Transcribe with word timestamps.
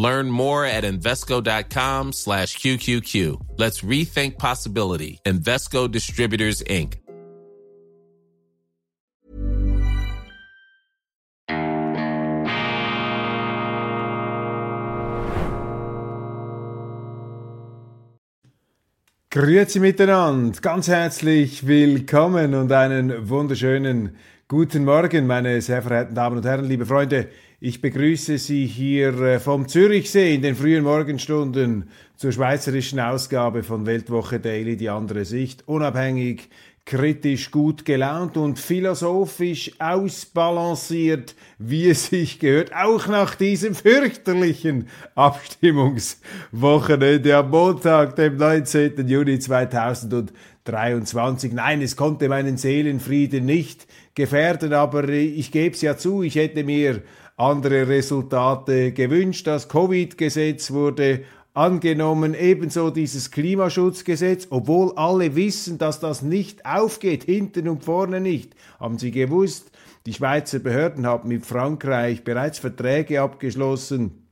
Learn 0.00 0.30
more 0.30 0.64
at 0.64 0.84
Invesco.com 0.84 2.12
slash 2.14 2.56
QQQ. 2.56 3.58
Let's 3.58 3.82
rethink 3.82 4.38
possibility. 4.38 5.20
Invesco 5.26 5.90
Distributors, 5.90 6.62
Inc. 6.62 6.96
Grüezi 19.30 19.80
miteinander, 19.80 20.60
ganz 20.60 20.88
herzlich 20.88 21.66
willkommen 21.66 22.54
und 22.54 22.72
einen 22.72 23.28
wunderschönen 23.28 24.16
guten 24.48 24.84
Morgen, 24.84 25.26
meine 25.26 25.60
sehr 25.60 25.82
verehrten 25.82 26.16
Damen 26.16 26.38
und 26.38 26.44
Herren, 26.44 26.64
liebe 26.64 26.84
Freunde. 26.84 27.28
Ich 27.62 27.82
begrüße 27.82 28.38
Sie 28.38 28.64
hier 28.64 29.20
äh, 29.20 29.38
vom 29.38 29.68
Zürichsee 29.68 30.34
in 30.34 30.40
den 30.40 30.54
frühen 30.54 30.82
Morgenstunden 30.82 31.90
zur 32.16 32.32
schweizerischen 32.32 32.98
Ausgabe 32.98 33.62
von 33.62 33.84
Weltwoche 33.84 34.40
Daily, 34.40 34.78
die 34.78 34.88
andere 34.88 35.26
Sicht, 35.26 35.68
unabhängig, 35.68 36.48
kritisch, 36.86 37.50
gut 37.50 37.84
gelaunt 37.84 38.38
und 38.38 38.58
philosophisch 38.58 39.72
ausbalanciert, 39.78 41.34
wie 41.58 41.90
es 41.90 42.06
sich 42.06 42.38
gehört, 42.38 42.74
auch 42.74 43.06
nach 43.08 43.34
diesem 43.34 43.74
fürchterlichen 43.74 44.88
Abstimmungswochenende 45.14 47.36
am 47.36 47.50
Montag, 47.50 48.16
dem 48.16 48.38
19. 48.38 49.06
Juni 49.06 49.38
2023. 49.38 51.52
Nein, 51.52 51.82
es 51.82 51.94
konnte 51.94 52.30
meinen 52.30 52.56
Seelenfrieden 52.56 53.44
nicht 53.44 53.86
gefährden, 54.14 54.72
aber 54.72 55.06
ich 55.10 55.52
gebe 55.52 55.74
es 55.74 55.82
ja 55.82 55.98
zu, 55.98 56.22
ich 56.22 56.36
hätte 56.36 56.64
mir 56.64 57.02
andere 57.40 57.88
Resultate 57.88 58.92
gewünscht. 58.92 59.46
Das 59.46 59.68
Covid-Gesetz 59.68 60.70
wurde 60.72 61.22
angenommen, 61.54 62.34
ebenso 62.34 62.90
dieses 62.90 63.30
Klimaschutzgesetz, 63.30 64.46
obwohl 64.50 64.92
alle 64.96 65.34
wissen, 65.34 65.78
dass 65.78 66.00
das 66.00 66.22
nicht 66.22 66.64
aufgeht, 66.66 67.24
hinten 67.24 67.68
und 67.68 67.84
vorne 67.84 68.20
nicht. 68.20 68.54
Haben 68.78 68.98
Sie 68.98 69.10
gewusst, 69.10 69.72
die 70.06 70.12
Schweizer 70.12 70.58
Behörden 70.58 71.06
haben 71.06 71.28
mit 71.28 71.46
Frankreich 71.46 72.24
bereits 72.24 72.58
Verträge 72.58 73.20
abgeschlossen, 73.22 74.29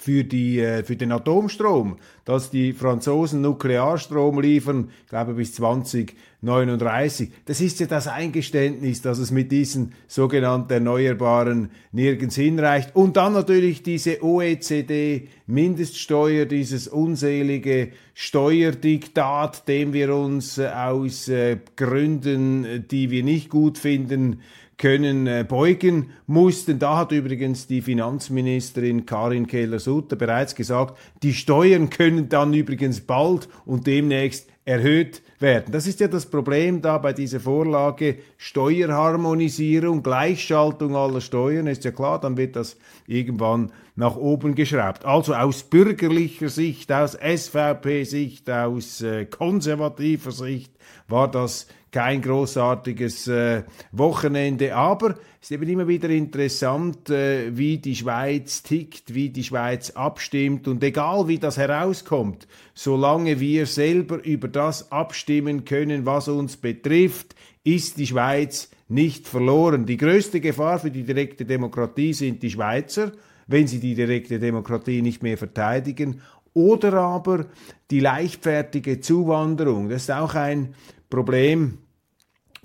für, 0.00 0.24
die, 0.24 0.58
äh, 0.60 0.82
für 0.82 0.96
den 0.96 1.12
Atomstrom, 1.12 1.98
dass 2.24 2.50
die 2.50 2.72
Franzosen 2.72 3.42
Nuklearstrom 3.42 4.40
liefern, 4.40 4.88
ich 5.02 5.08
glaube 5.10 5.34
bis 5.34 5.52
2039. 5.56 7.30
Das 7.44 7.60
ist 7.60 7.80
ja 7.80 7.86
das 7.86 8.08
Eingeständnis, 8.08 9.02
dass 9.02 9.18
es 9.18 9.30
mit 9.30 9.52
diesen 9.52 9.92
sogenannten 10.08 10.72
Erneuerbaren 10.72 11.68
nirgends 11.92 12.36
hinreicht. 12.36 12.96
Und 12.96 13.18
dann 13.18 13.34
natürlich 13.34 13.82
diese 13.82 14.24
OECD-Mindeststeuer, 14.24 16.46
dieses 16.46 16.88
unselige 16.88 17.90
Steuerdiktat, 18.14 19.68
dem 19.68 19.92
wir 19.92 20.16
uns 20.16 20.56
äh, 20.56 20.68
aus 20.68 21.28
äh, 21.28 21.58
Gründen, 21.76 22.86
die 22.90 23.10
wir 23.10 23.22
nicht 23.22 23.50
gut 23.50 23.76
finden, 23.76 24.40
können 24.80 25.26
äh, 25.26 25.44
beugen 25.46 26.10
mussten. 26.26 26.78
Da 26.78 26.96
hat 26.96 27.12
übrigens 27.12 27.66
die 27.66 27.82
Finanzministerin 27.82 29.04
Karin 29.04 29.46
Keller-Sutter 29.46 30.16
bereits 30.16 30.54
gesagt, 30.54 30.98
die 31.22 31.34
Steuern 31.34 31.90
können 31.90 32.30
dann 32.30 32.54
übrigens 32.54 33.02
bald 33.02 33.46
und 33.66 33.86
demnächst 33.86 34.48
erhöht 34.64 35.20
werden. 35.38 35.72
Das 35.72 35.86
ist 35.86 36.00
ja 36.00 36.08
das 36.08 36.24
Problem 36.24 36.80
da 36.80 36.96
bei 36.96 37.12
dieser 37.12 37.40
Vorlage 37.40 38.18
Steuerharmonisierung, 38.38 40.02
Gleichschaltung 40.02 40.96
aller 40.96 41.20
Steuern. 41.20 41.66
Ist 41.66 41.84
ja 41.84 41.90
klar, 41.90 42.18
dann 42.18 42.38
wird 42.38 42.56
das 42.56 42.78
irgendwann 43.06 43.72
nach 44.00 44.16
oben 44.16 44.54
geschraubt. 44.54 45.04
Also 45.04 45.34
aus 45.34 45.62
bürgerlicher 45.62 46.48
Sicht, 46.48 46.90
aus 46.90 47.12
SVP-Sicht, 47.12 48.48
aus 48.50 49.02
äh, 49.02 49.26
konservativer 49.26 50.32
Sicht 50.32 50.72
war 51.06 51.30
das 51.30 51.66
kein 51.92 52.22
großartiges 52.22 53.28
äh, 53.28 53.64
Wochenende, 53.92 54.74
aber 54.74 55.16
es 55.40 55.50
ist 55.50 55.52
eben 55.52 55.68
immer 55.68 55.86
wieder 55.86 56.08
interessant, 56.08 57.10
äh, 57.10 57.54
wie 57.56 57.76
die 57.78 57.94
Schweiz 57.96 58.62
tickt, 58.62 59.12
wie 59.12 59.28
die 59.28 59.44
Schweiz 59.44 59.90
abstimmt 59.90 60.66
und 60.66 60.82
egal 60.82 61.28
wie 61.28 61.38
das 61.38 61.58
herauskommt, 61.58 62.48
solange 62.74 63.38
wir 63.38 63.66
selber 63.66 64.24
über 64.24 64.48
das 64.48 64.90
abstimmen 64.92 65.64
können, 65.64 66.06
was 66.06 66.28
uns 66.28 66.56
betrifft, 66.56 67.34
ist 67.64 67.98
die 67.98 68.06
Schweiz 68.06 68.70
nicht 68.88 69.28
verloren. 69.28 69.84
Die 69.84 69.98
größte 69.98 70.40
Gefahr 70.40 70.78
für 70.78 70.90
die 70.90 71.02
direkte 71.02 71.44
Demokratie 71.44 72.14
sind 72.14 72.42
die 72.42 72.50
Schweizer, 72.50 73.12
wenn 73.50 73.66
sie 73.66 73.80
die 73.80 73.94
direkte 73.94 74.38
Demokratie 74.38 75.02
nicht 75.02 75.22
mehr 75.22 75.36
verteidigen, 75.36 76.22
oder 76.54 76.94
aber 76.94 77.46
die 77.90 78.00
leichtfertige 78.00 79.00
Zuwanderung. 79.00 79.88
Das 79.88 80.02
ist 80.02 80.10
auch 80.10 80.34
ein 80.34 80.74
Problem, 81.08 81.78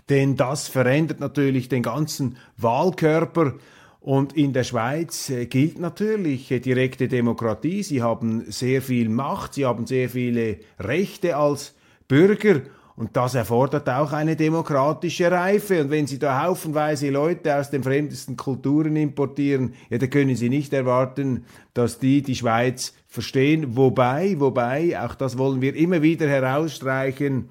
denn 0.10 0.36
das 0.36 0.68
verändert 0.68 1.20
natürlich 1.20 1.70
den 1.70 1.84
ganzen 1.84 2.38
Wahlkörper. 2.58 3.56
Und 4.00 4.38
in 4.38 4.54
der 4.54 4.64
Schweiz 4.64 5.32
äh, 5.32 5.48
gilt 5.48 5.80
natürlich 5.80 6.52
äh, 6.52 6.60
direkte 6.60 7.08
Demokratie. 7.08 7.82
Sie 7.82 8.04
haben 8.04 8.44
sehr 8.52 8.84
viel 8.84 9.10
Macht, 9.10 9.56
sie 9.56 9.66
haben 9.66 9.88
sehr 9.88 10.10
viele 10.10 10.60
Rechte 10.80 11.36
als 11.38 11.74
Bürger. 12.08 12.62
Und 12.98 13.18
das 13.18 13.36
erfordert 13.36 13.90
auch 13.90 14.14
eine 14.14 14.38
demokratische 14.38 15.30
Reife. 15.30 15.82
Und 15.82 15.90
wenn 15.90 16.08
Sie 16.08 16.18
da 16.18 16.44
haufenweise 16.44 17.10
Leute 17.10 17.58
aus 17.58 17.70
den 17.70 17.84
fremdesten 17.84 18.38
Kulturen 18.38 18.96
importieren, 18.96 19.74
ja, 19.90 19.98
dann 19.98 20.10
können 20.10 20.36
Sie 20.36 20.50
nicht 20.50 20.72
erwarten, 20.72 21.44
dass 21.74 22.00
die 22.00 22.22
die 22.22 22.36
Schweiz 22.36 22.94
verstehen. 23.08 23.76
Wobei, 23.76 24.40
wobei, 24.40 24.98
auch 25.02 25.16
das 25.16 25.38
wollen 25.38 25.62
wir 25.62 25.76
immer 25.76 26.02
wieder 26.02 26.28
herausstreichen, 26.28 27.50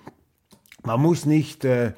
man 0.82 1.00
muss 1.00 1.26
nicht 1.26 1.64
äh, 1.64 1.92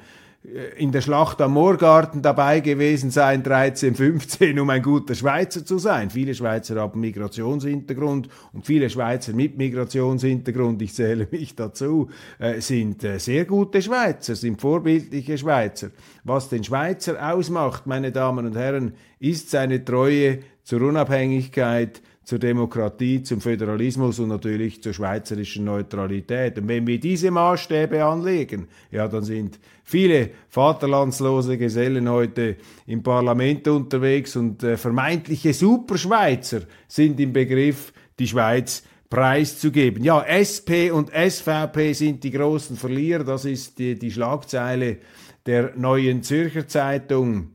in 0.77 0.93
der 0.93 1.01
Schlacht 1.01 1.41
am 1.41 1.53
Moorgarten 1.53 2.21
dabei 2.21 2.61
gewesen 2.61 3.11
sein, 3.11 3.43
13, 3.43 3.95
15, 3.95 4.57
um 4.57 4.69
ein 4.69 4.81
guter 4.81 5.13
Schweizer 5.13 5.65
zu 5.65 5.77
sein. 5.77 6.09
Viele 6.09 6.33
Schweizer 6.33 6.79
haben 6.79 7.01
Migrationshintergrund 7.01 8.29
und 8.53 8.65
viele 8.65 8.89
Schweizer 8.89 9.33
mit 9.33 9.57
Migrationshintergrund, 9.57 10.81
ich 10.81 10.93
zähle 10.93 11.27
mich 11.29 11.53
dazu, 11.55 12.09
äh, 12.39 12.61
sind 12.61 13.03
äh, 13.03 13.19
sehr 13.19 13.43
gute 13.43 13.81
Schweizer, 13.81 14.35
sind 14.35 14.61
vorbildliche 14.61 15.37
Schweizer. 15.37 15.89
Was 16.23 16.47
den 16.47 16.63
Schweizer 16.63 17.33
ausmacht, 17.33 17.85
meine 17.85 18.13
Damen 18.13 18.45
und 18.45 18.55
Herren, 18.55 18.93
ist 19.19 19.49
seine 19.49 19.83
Treue 19.83 20.39
zur 20.63 20.81
Unabhängigkeit, 20.81 22.01
zur 22.27 22.39
Demokratie, 22.39 23.23
zum 23.23 23.39
Föderalismus 23.39 24.19
und 24.19 24.27
natürlich 24.27 24.83
zur 24.83 24.91
schweizerischen 24.91 25.63
Neutralität. 25.63 26.57
Und 26.57 26.67
wenn 26.67 26.85
wir 26.85 26.99
diese 26.99 27.31
Maßstäbe 27.31 28.03
anlegen, 28.03 28.67
ja, 28.91 29.07
dann 29.07 29.23
sind 29.23 29.57
viele 29.85 30.31
vaterlandslose 30.49 31.57
Gesellen 31.57 32.09
heute 32.09 32.57
im 32.85 33.01
Parlament 33.01 33.69
unterwegs 33.69 34.35
und 34.35 34.61
äh, 34.61 34.75
vermeintliche 34.75 35.53
Superschweizer 35.53 36.63
sind 36.89 37.17
im 37.21 37.31
Begriff, 37.31 37.93
die 38.19 38.27
Schweiz 38.27 38.83
preiszugeben. 39.09 40.03
Ja, 40.03 40.19
SP 40.27 40.91
und 40.91 41.11
SVP 41.11 41.93
sind 41.93 42.25
die 42.25 42.31
großen 42.31 42.75
Verlierer, 42.75 43.23
das 43.23 43.45
ist 43.45 43.79
die, 43.79 43.97
die 43.97 44.11
Schlagzeile 44.11 44.97
der 45.45 45.77
neuen 45.77 46.23
Zürcher 46.23 46.67
Zeitung 46.67 47.51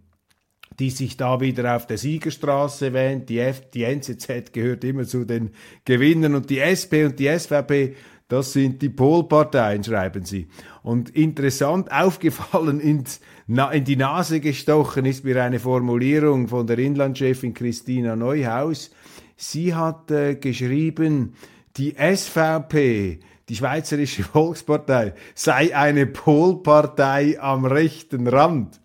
die 0.79 0.91
sich 0.91 1.17
da 1.17 1.41
wieder 1.41 1.77
auf 1.77 1.87
der 1.87 1.99
Siegerstraße 1.99 2.93
wähnt. 2.93 3.29
Die, 3.29 3.39
F 3.39 3.71
die 3.71 3.85
NZZ 3.85 4.53
gehört 4.53 4.85
immer 4.85 5.05
zu 5.05 5.25
den 5.25 5.51
Gewinnern 5.85 6.35
und 6.35 6.51
die 6.51 6.61
SP 6.61 7.05
und 7.05 7.19
die 7.19 7.29
SVP, 7.29 7.95
das 8.29 8.53
sind 8.53 8.81
die 8.81 8.89
Polparteien, 8.89 9.85
schreiben 9.85 10.25
sie. 10.25 10.49
Und 10.83 11.11
interessant 11.11 11.93
aufgefallen, 11.93 12.81
ins, 12.81 13.21
in 13.47 13.85
die 13.85 13.97
Nase 13.97 14.41
gestochen 14.41 15.05
ist 15.05 15.25
mir 15.25 15.43
eine 15.43 15.59
Formulierung 15.59 16.49
von 16.49 16.67
der 16.67 16.79
Inlandchefin 16.79 17.55
Christina 17.55 18.17
Neuhaus. 18.17 18.91
Sie 19.37 19.75
hat 19.75 20.11
äh, 20.11 20.37
geschrieben, 20.37 21.35
die 21.77 21.95
SVP, 21.95 23.21
die 23.49 23.57
Schweizerische 23.57 24.23
Volkspartei, 24.33 25.15
sei 25.35 25.77
eine 25.77 26.07
Polpartei 26.07 27.39
am 27.41 27.65
rechten 27.65 28.29
Rand 28.29 28.82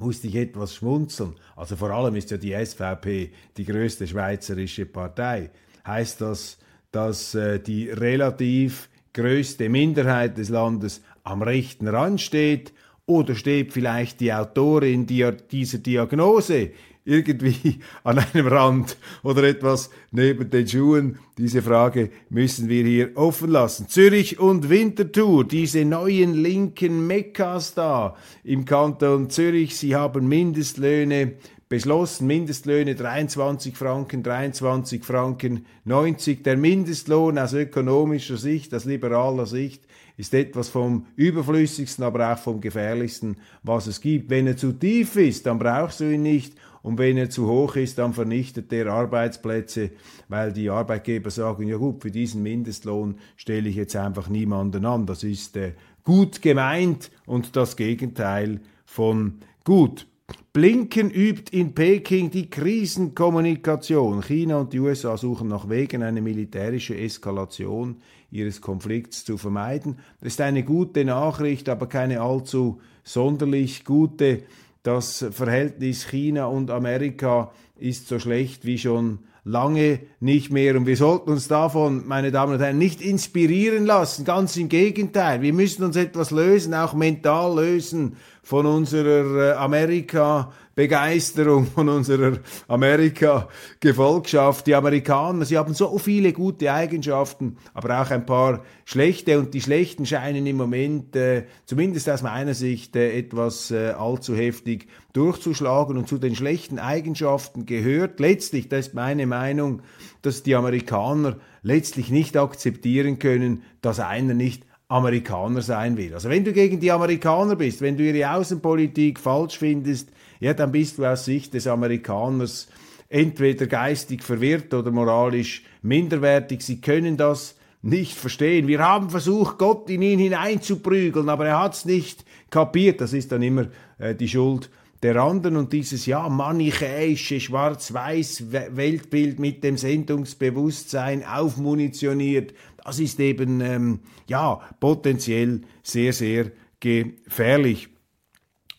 musste 0.00 0.28
ich 0.28 0.36
etwas 0.36 0.74
schmunzeln. 0.74 1.34
Also 1.56 1.76
vor 1.76 1.90
allem 1.90 2.16
ist 2.16 2.30
ja 2.30 2.36
die 2.36 2.52
SVP 2.52 3.30
die 3.56 3.64
größte 3.64 4.06
schweizerische 4.06 4.86
Partei. 4.86 5.50
Heißt 5.86 6.20
das, 6.20 6.58
dass 6.90 7.34
äh, 7.34 7.60
die 7.60 7.90
relativ 7.90 8.88
größte 9.12 9.68
Minderheit 9.68 10.38
des 10.38 10.48
Landes 10.48 11.02
am 11.24 11.42
rechten 11.42 11.88
Rand 11.88 12.20
steht? 12.20 12.72
Oder 13.06 13.34
steht 13.34 13.72
vielleicht 13.72 14.20
die 14.20 14.32
Autorin 14.34 15.06
dieser 15.06 15.32
Diagnose 15.78 16.72
irgendwie 17.08 17.80
an 18.04 18.18
einem 18.18 18.46
Rand 18.46 18.96
oder 19.22 19.42
etwas 19.44 19.90
neben 20.10 20.50
den 20.50 20.68
Schuhen? 20.68 21.18
Diese 21.38 21.62
Frage 21.62 22.10
müssen 22.30 22.68
wir 22.68 22.84
hier 22.84 23.10
offen 23.16 23.50
lassen. 23.50 23.88
Zürich 23.88 24.38
und 24.38 24.68
Winterthur, 24.68 25.46
diese 25.46 25.84
neuen 25.84 26.34
linken 26.34 27.06
Mekkas 27.06 27.74
da 27.74 28.16
im 28.44 28.64
Kanton 28.64 29.30
Zürich, 29.30 29.76
sie 29.76 29.96
haben 29.96 30.28
Mindestlöhne 30.28 31.34
beschlossen, 31.68 32.26
Mindestlöhne 32.26 32.94
23 32.94 33.76
Franken, 33.76 34.22
23 34.22 35.04
Franken 35.04 35.66
90. 35.84 36.42
Der 36.42 36.56
Mindestlohn 36.56 37.38
aus 37.38 37.52
ökonomischer 37.52 38.36
Sicht, 38.36 38.74
aus 38.74 38.84
liberaler 38.84 39.46
Sicht, 39.46 39.82
ist 40.16 40.34
etwas 40.34 40.68
vom 40.68 41.06
überflüssigsten, 41.14 42.04
aber 42.04 42.32
auch 42.32 42.38
vom 42.38 42.60
gefährlichsten, 42.60 43.36
was 43.62 43.86
es 43.86 44.00
gibt. 44.00 44.30
Wenn 44.30 44.46
er 44.46 44.56
zu 44.56 44.72
tief 44.72 45.16
ist, 45.16 45.46
dann 45.46 45.58
brauchst 45.58 46.00
du 46.00 46.12
ihn 46.12 46.22
nicht. 46.22 46.54
Und 46.88 46.96
wenn 46.96 47.18
er 47.18 47.28
zu 47.28 47.46
hoch 47.46 47.76
ist, 47.76 47.98
dann 47.98 48.14
vernichtet 48.14 48.72
er 48.72 48.86
Arbeitsplätze, 48.86 49.90
weil 50.28 50.54
die 50.54 50.70
Arbeitgeber 50.70 51.28
sagen, 51.28 51.68
ja 51.68 51.76
gut, 51.76 52.00
für 52.00 52.10
diesen 52.10 52.42
Mindestlohn 52.42 53.18
stelle 53.36 53.68
ich 53.68 53.76
jetzt 53.76 53.94
einfach 53.94 54.30
niemanden 54.30 54.86
an. 54.86 55.04
Das 55.04 55.22
ist 55.22 55.54
äh, 55.58 55.74
gut 56.02 56.40
gemeint 56.40 57.10
und 57.26 57.56
das 57.56 57.76
Gegenteil 57.76 58.62
von 58.86 59.34
gut. 59.64 60.06
Blinken 60.54 61.10
übt 61.10 61.54
in 61.54 61.74
Peking 61.74 62.30
die 62.30 62.48
Krisenkommunikation. 62.48 64.22
China 64.22 64.56
und 64.56 64.72
die 64.72 64.80
USA 64.80 65.18
suchen 65.18 65.48
nach 65.48 65.68
Wegen, 65.68 66.02
eine 66.02 66.22
militärische 66.22 66.96
Eskalation 66.96 67.98
ihres 68.30 68.62
Konflikts 68.62 69.26
zu 69.26 69.36
vermeiden. 69.36 69.98
Das 70.22 70.32
ist 70.32 70.40
eine 70.40 70.64
gute 70.64 71.04
Nachricht, 71.04 71.68
aber 71.68 71.86
keine 71.86 72.22
allzu 72.22 72.80
sonderlich 73.04 73.84
gute. 73.84 74.44
Das 74.88 75.22
Verhältnis 75.32 76.06
China 76.06 76.46
und 76.46 76.70
Amerika 76.70 77.52
ist 77.76 78.08
so 78.08 78.18
schlecht 78.18 78.64
wie 78.64 78.78
schon 78.78 79.18
lange 79.44 79.98
nicht 80.18 80.50
mehr. 80.50 80.78
Und 80.78 80.86
wir 80.86 80.96
sollten 80.96 81.28
uns 81.28 81.46
davon, 81.46 82.08
meine 82.08 82.32
Damen 82.32 82.54
und 82.54 82.60
Herren, 82.60 82.78
nicht 82.78 83.02
inspirieren 83.02 83.84
lassen. 83.84 84.24
Ganz 84.24 84.56
im 84.56 84.70
Gegenteil. 84.70 85.42
Wir 85.42 85.52
müssen 85.52 85.84
uns 85.84 85.94
etwas 85.94 86.30
lösen, 86.30 86.72
auch 86.72 86.94
mental 86.94 87.54
lösen 87.54 88.16
von 88.42 88.64
unserer 88.64 89.50
äh, 89.50 89.52
Amerika 89.56 90.54
Begeisterung 90.78 91.66
von 91.66 91.88
unserer 91.88 92.38
Amerika-Gefolgschaft. 92.68 94.64
Die 94.68 94.76
Amerikaner, 94.76 95.44
sie 95.44 95.58
haben 95.58 95.74
so 95.74 95.98
viele 95.98 96.32
gute 96.32 96.72
Eigenschaften, 96.72 97.56
aber 97.74 98.00
auch 98.00 98.12
ein 98.12 98.24
paar 98.24 98.62
schlechte 98.84 99.40
und 99.40 99.54
die 99.54 99.60
schlechten 99.60 100.06
scheinen 100.06 100.46
im 100.46 100.56
Moment, 100.56 101.16
äh, 101.16 101.46
zumindest 101.66 102.08
aus 102.08 102.22
meiner 102.22 102.54
Sicht, 102.54 102.94
äh, 102.94 103.18
etwas 103.18 103.72
äh, 103.72 103.88
allzu 103.88 104.36
heftig 104.36 104.86
durchzuschlagen. 105.14 105.96
Und 105.98 106.06
zu 106.06 106.16
den 106.16 106.36
schlechten 106.36 106.78
Eigenschaften 106.78 107.66
gehört 107.66 108.20
letztlich, 108.20 108.68
das 108.68 108.86
ist 108.86 108.94
meine 108.94 109.26
Meinung, 109.26 109.82
dass 110.22 110.44
die 110.44 110.54
Amerikaner 110.54 111.38
letztlich 111.64 112.10
nicht 112.10 112.36
akzeptieren 112.36 113.18
können, 113.18 113.64
dass 113.80 113.98
einer 113.98 114.34
nicht 114.34 114.67
Amerikaner 114.88 115.60
sein 115.60 115.96
will. 115.96 116.14
Also 116.14 116.30
wenn 116.30 116.44
du 116.44 116.52
gegen 116.52 116.80
die 116.80 116.90
Amerikaner 116.90 117.56
bist, 117.56 117.82
wenn 117.82 117.96
du 117.96 118.02
ihre 118.02 118.32
Außenpolitik 118.34 119.20
falsch 119.20 119.58
findest, 119.58 120.08
ja, 120.40 120.54
dann 120.54 120.72
bist 120.72 120.98
du 120.98 121.04
aus 121.04 121.26
Sicht 121.26 121.52
des 121.54 121.66
Amerikaners 121.66 122.68
entweder 123.10 123.66
geistig 123.66 124.22
verwirrt 124.22 124.72
oder 124.72 124.90
moralisch 124.90 125.62
minderwertig. 125.82 126.62
Sie 126.62 126.80
können 126.80 127.16
das 127.16 127.56
nicht 127.82 128.16
verstehen. 128.16 128.66
Wir 128.66 128.80
haben 128.80 129.10
versucht, 129.10 129.58
Gott 129.58 129.88
in 129.90 130.02
ihn 130.02 130.18
hineinzuprügeln, 130.18 131.28
aber 131.28 131.46
er 131.46 131.60
hat 131.60 131.74
es 131.74 131.84
nicht 131.84 132.24
kapiert. 132.50 133.00
Das 133.00 133.12
ist 133.12 133.30
dann 133.30 133.42
immer 133.42 133.66
äh, 133.98 134.14
die 134.14 134.28
Schuld 134.28 134.70
der 135.02 135.16
anderen 135.16 135.56
und 135.56 135.72
dieses 135.72 136.06
ja 136.06 136.28
manichäische 136.28 137.38
schwarz-weiß 137.38 138.46
Weltbild 138.50 139.38
mit 139.38 139.62
dem 139.62 139.76
Sendungsbewusstsein 139.76 141.24
aufmunitioniert, 141.24 142.52
das 142.88 142.98
ist 143.00 143.20
eben 143.20 143.60
ähm, 143.60 144.00
ja 144.28 144.62
potenziell 144.80 145.60
sehr 145.82 146.14
sehr 146.14 146.50
gefährlich. 146.80 147.90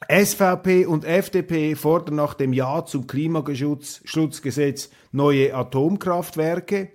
SVP 0.07 0.87
und 0.87 1.05
FDP 1.05 1.75
fordern 1.75 2.15
nach 2.15 2.33
dem 2.33 2.51
Ja 2.51 2.83
zum 2.85 3.05
Klimaschutzgesetz 3.05 4.89
neue 5.11 5.53
Atomkraftwerke, 5.53 6.89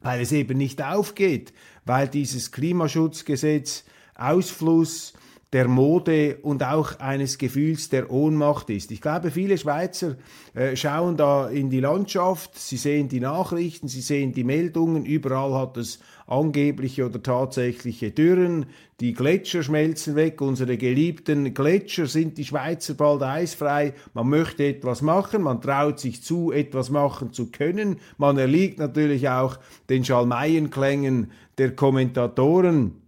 weil 0.00 0.22
es 0.22 0.32
eben 0.32 0.56
nicht 0.56 0.82
aufgeht, 0.82 1.52
weil 1.84 2.08
dieses 2.08 2.50
Klimaschutzgesetz 2.50 3.84
Ausfluss 4.14 5.12
der 5.52 5.66
Mode 5.66 6.38
und 6.42 6.62
auch 6.62 7.00
eines 7.00 7.38
Gefühls 7.38 7.88
der 7.88 8.10
Ohnmacht 8.10 8.68
ist. 8.68 8.90
Ich 8.90 9.00
glaube, 9.00 9.30
viele 9.30 9.56
Schweizer 9.56 10.16
äh, 10.54 10.76
schauen 10.76 11.16
da 11.16 11.48
in 11.48 11.70
die 11.70 11.80
Landschaft, 11.80 12.58
sie 12.58 12.76
sehen 12.76 13.08
die 13.08 13.20
Nachrichten, 13.20 13.88
sie 13.88 14.02
sehen 14.02 14.32
die 14.32 14.44
Meldungen, 14.44 15.06
überall 15.06 15.54
hat 15.54 15.78
es 15.78 16.00
angebliche 16.26 17.06
oder 17.06 17.22
tatsächliche 17.22 18.10
Dürren, 18.10 18.66
die 19.00 19.14
Gletscher 19.14 19.62
schmelzen 19.62 20.16
weg, 20.16 20.42
unsere 20.42 20.76
geliebten 20.76 21.54
Gletscher 21.54 22.04
sind 22.04 22.36
die 22.36 22.44
Schweizer 22.44 22.92
bald 22.92 23.22
eisfrei, 23.22 23.94
man 24.12 24.28
möchte 24.28 24.66
etwas 24.66 25.00
machen, 25.00 25.42
man 25.42 25.62
traut 25.62 25.98
sich 25.98 26.22
zu, 26.22 26.52
etwas 26.52 26.90
machen 26.90 27.32
zu 27.32 27.50
können, 27.50 27.96
man 28.18 28.36
erliegt 28.36 28.78
natürlich 28.78 29.30
auch 29.30 29.58
den 29.88 30.04
Schalmeienklängen 30.04 31.30
der 31.56 31.74
Kommentatoren, 31.74 33.00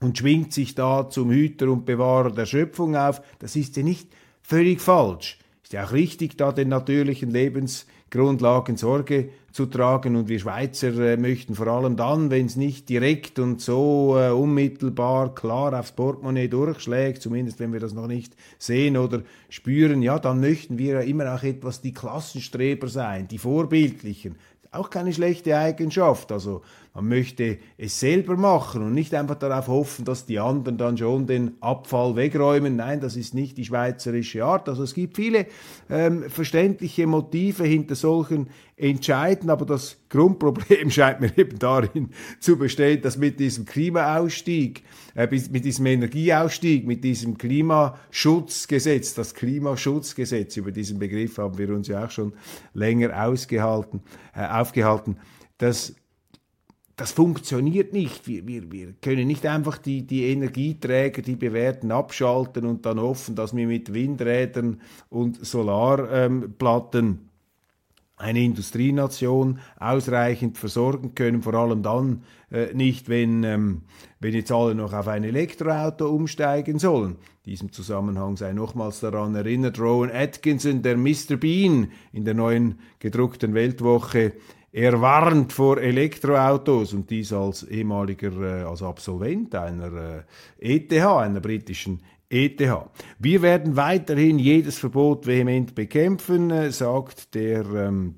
und 0.00 0.16
schwingt 0.18 0.52
sich 0.52 0.74
da 0.74 1.08
zum 1.08 1.30
Hüter 1.30 1.68
und 1.68 1.84
Bewahrer 1.84 2.30
der 2.30 2.46
Schöpfung 2.46 2.96
auf. 2.96 3.20
Das 3.38 3.54
ist 3.56 3.76
ja 3.76 3.82
nicht 3.82 4.08
völlig 4.42 4.80
falsch. 4.80 5.38
Ist 5.62 5.74
ja 5.74 5.84
auch 5.84 5.92
richtig, 5.92 6.36
da 6.36 6.52
den 6.52 6.68
natürlichen 6.68 7.30
Lebensgrundlagen 7.30 8.76
Sorge 8.76 9.28
zu 9.52 9.66
tragen. 9.66 10.16
Und 10.16 10.28
wir 10.28 10.38
Schweizer 10.38 10.98
äh, 10.98 11.16
möchten 11.16 11.54
vor 11.54 11.66
allem 11.68 11.96
dann, 11.96 12.30
wenn 12.30 12.46
es 12.46 12.56
nicht 12.56 12.88
direkt 12.88 13.38
und 13.38 13.60
so 13.60 14.16
äh, 14.18 14.30
unmittelbar 14.30 15.34
klar 15.34 15.78
aufs 15.78 15.92
Portemonnaie 15.92 16.48
durchschlägt, 16.48 17.22
zumindest 17.22 17.60
wenn 17.60 17.72
wir 17.72 17.80
das 17.80 17.92
noch 17.92 18.06
nicht 18.06 18.34
sehen 18.58 18.96
oder 18.96 19.22
spüren, 19.48 20.02
ja, 20.02 20.18
dann 20.18 20.40
möchten 20.40 20.78
wir 20.78 20.94
ja 20.94 21.00
immer 21.00 21.34
auch 21.34 21.42
etwas 21.42 21.80
die 21.80 21.94
Klassenstreber 21.94 22.88
sein, 22.88 23.28
die 23.28 23.38
Vorbildlichen. 23.38 24.36
Auch 24.72 24.88
keine 24.88 25.12
schlechte 25.12 25.56
Eigenschaft. 25.58 26.30
Also 26.30 26.62
man 26.94 27.08
möchte 27.08 27.58
es 27.76 27.98
selber 27.98 28.36
machen 28.36 28.82
und 28.82 28.94
nicht 28.94 29.12
einfach 29.14 29.34
darauf 29.34 29.66
hoffen, 29.66 30.04
dass 30.04 30.26
die 30.26 30.38
anderen 30.38 30.78
dann 30.78 30.96
schon 30.96 31.26
den 31.26 31.56
Abfall 31.60 32.14
wegräumen. 32.14 32.76
Nein, 32.76 33.00
das 33.00 33.16
ist 33.16 33.34
nicht 33.34 33.58
die 33.58 33.64
schweizerische 33.64 34.44
Art. 34.44 34.68
Also 34.68 34.84
es 34.84 34.94
gibt 34.94 35.16
viele 35.16 35.46
ähm, 35.88 36.30
verständliche 36.30 37.08
Motive 37.08 37.64
hinter 37.64 37.96
solchen 37.96 38.48
Entscheiden, 38.80 39.50
aber 39.50 39.66
das 39.66 39.96
Grundproblem 40.08 40.90
scheint 40.90 41.20
mir 41.20 41.36
eben 41.36 41.58
darin 41.58 42.10
zu 42.38 42.56
bestehen, 42.56 43.02
dass 43.02 43.16
mit 43.16 43.38
diesem 43.38 43.64
Klimaausstieg, 43.64 44.82
äh, 45.14 45.28
mit 45.50 45.64
diesem 45.64 45.86
Energieausstieg, 45.86 46.86
mit 46.86 47.04
diesem 47.04 47.36
Klimaschutzgesetz, 47.38 49.14
das 49.14 49.34
Klimaschutzgesetz, 49.34 50.56
über 50.56 50.72
diesen 50.72 50.98
Begriff 50.98 51.38
haben 51.38 51.58
wir 51.58 51.70
uns 51.70 51.88
ja 51.88 52.06
auch 52.06 52.10
schon 52.10 52.32
länger 52.74 53.26
ausgehalten, 53.26 54.00
äh, 54.34 54.46
aufgehalten, 54.46 55.16
dass 55.58 55.94
das 57.00 57.12
funktioniert 57.12 57.94
nicht. 57.94 58.26
Wir, 58.28 58.46
wir, 58.46 58.70
wir 58.70 58.92
können 59.00 59.26
nicht 59.26 59.46
einfach 59.46 59.78
die, 59.78 60.06
die 60.06 60.24
Energieträger, 60.26 61.22
die 61.22 61.34
bewährten, 61.34 61.92
abschalten 61.92 62.66
und 62.66 62.84
dann 62.84 63.00
hoffen, 63.00 63.34
dass 63.34 63.56
wir 63.56 63.66
mit 63.66 63.94
Windrädern 63.94 64.82
und 65.08 65.42
Solarplatten 65.44 67.06
ähm, 67.06 67.29
eine 68.20 68.40
Industrienation 68.40 69.58
ausreichend 69.78 70.58
versorgen 70.58 71.14
können, 71.14 71.42
vor 71.42 71.54
allem 71.54 71.82
dann 71.82 72.22
äh, 72.50 72.72
nicht, 72.74 73.08
wenn, 73.08 73.42
ähm, 73.44 73.82
wenn 74.20 74.34
jetzt 74.34 74.52
alle 74.52 74.74
noch 74.74 74.92
auf 74.92 75.08
ein 75.08 75.24
Elektroauto 75.24 76.08
umsteigen 76.08 76.78
sollen. 76.78 77.16
In 77.44 77.52
diesem 77.52 77.72
Zusammenhang 77.72 78.36
sei 78.36 78.52
nochmals 78.52 79.00
daran 79.00 79.34
erinnert, 79.34 79.80
Rowan 79.80 80.10
Atkinson, 80.10 80.82
der 80.82 80.96
Mr. 80.96 81.36
Bean 81.36 81.90
in 82.12 82.24
der 82.24 82.34
neuen 82.34 82.78
gedruckten 82.98 83.54
Weltwoche, 83.54 84.34
er 84.72 85.00
warnt 85.00 85.52
vor 85.52 85.78
Elektroautos 85.78 86.92
und 86.92 87.10
dies 87.10 87.32
als 87.32 87.64
ehemaliger, 87.64 88.60
äh, 88.60 88.62
als 88.62 88.82
Absolvent 88.82 89.54
einer 89.56 90.24
äh, 90.60 90.76
ETH, 90.76 90.92
einer 90.92 91.40
britischen 91.40 92.00
ETH. 92.30 92.62
Wir 93.18 93.42
werden 93.42 93.76
weiterhin 93.76 94.38
jedes 94.38 94.78
Verbot 94.78 95.26
vehement 95.26 95.74
bekämpfen, 95.74 96.50
äh, 96.50 96.70
sagt 96.70 97.34
der 97.34 97.66
ähm, 97.74 98.14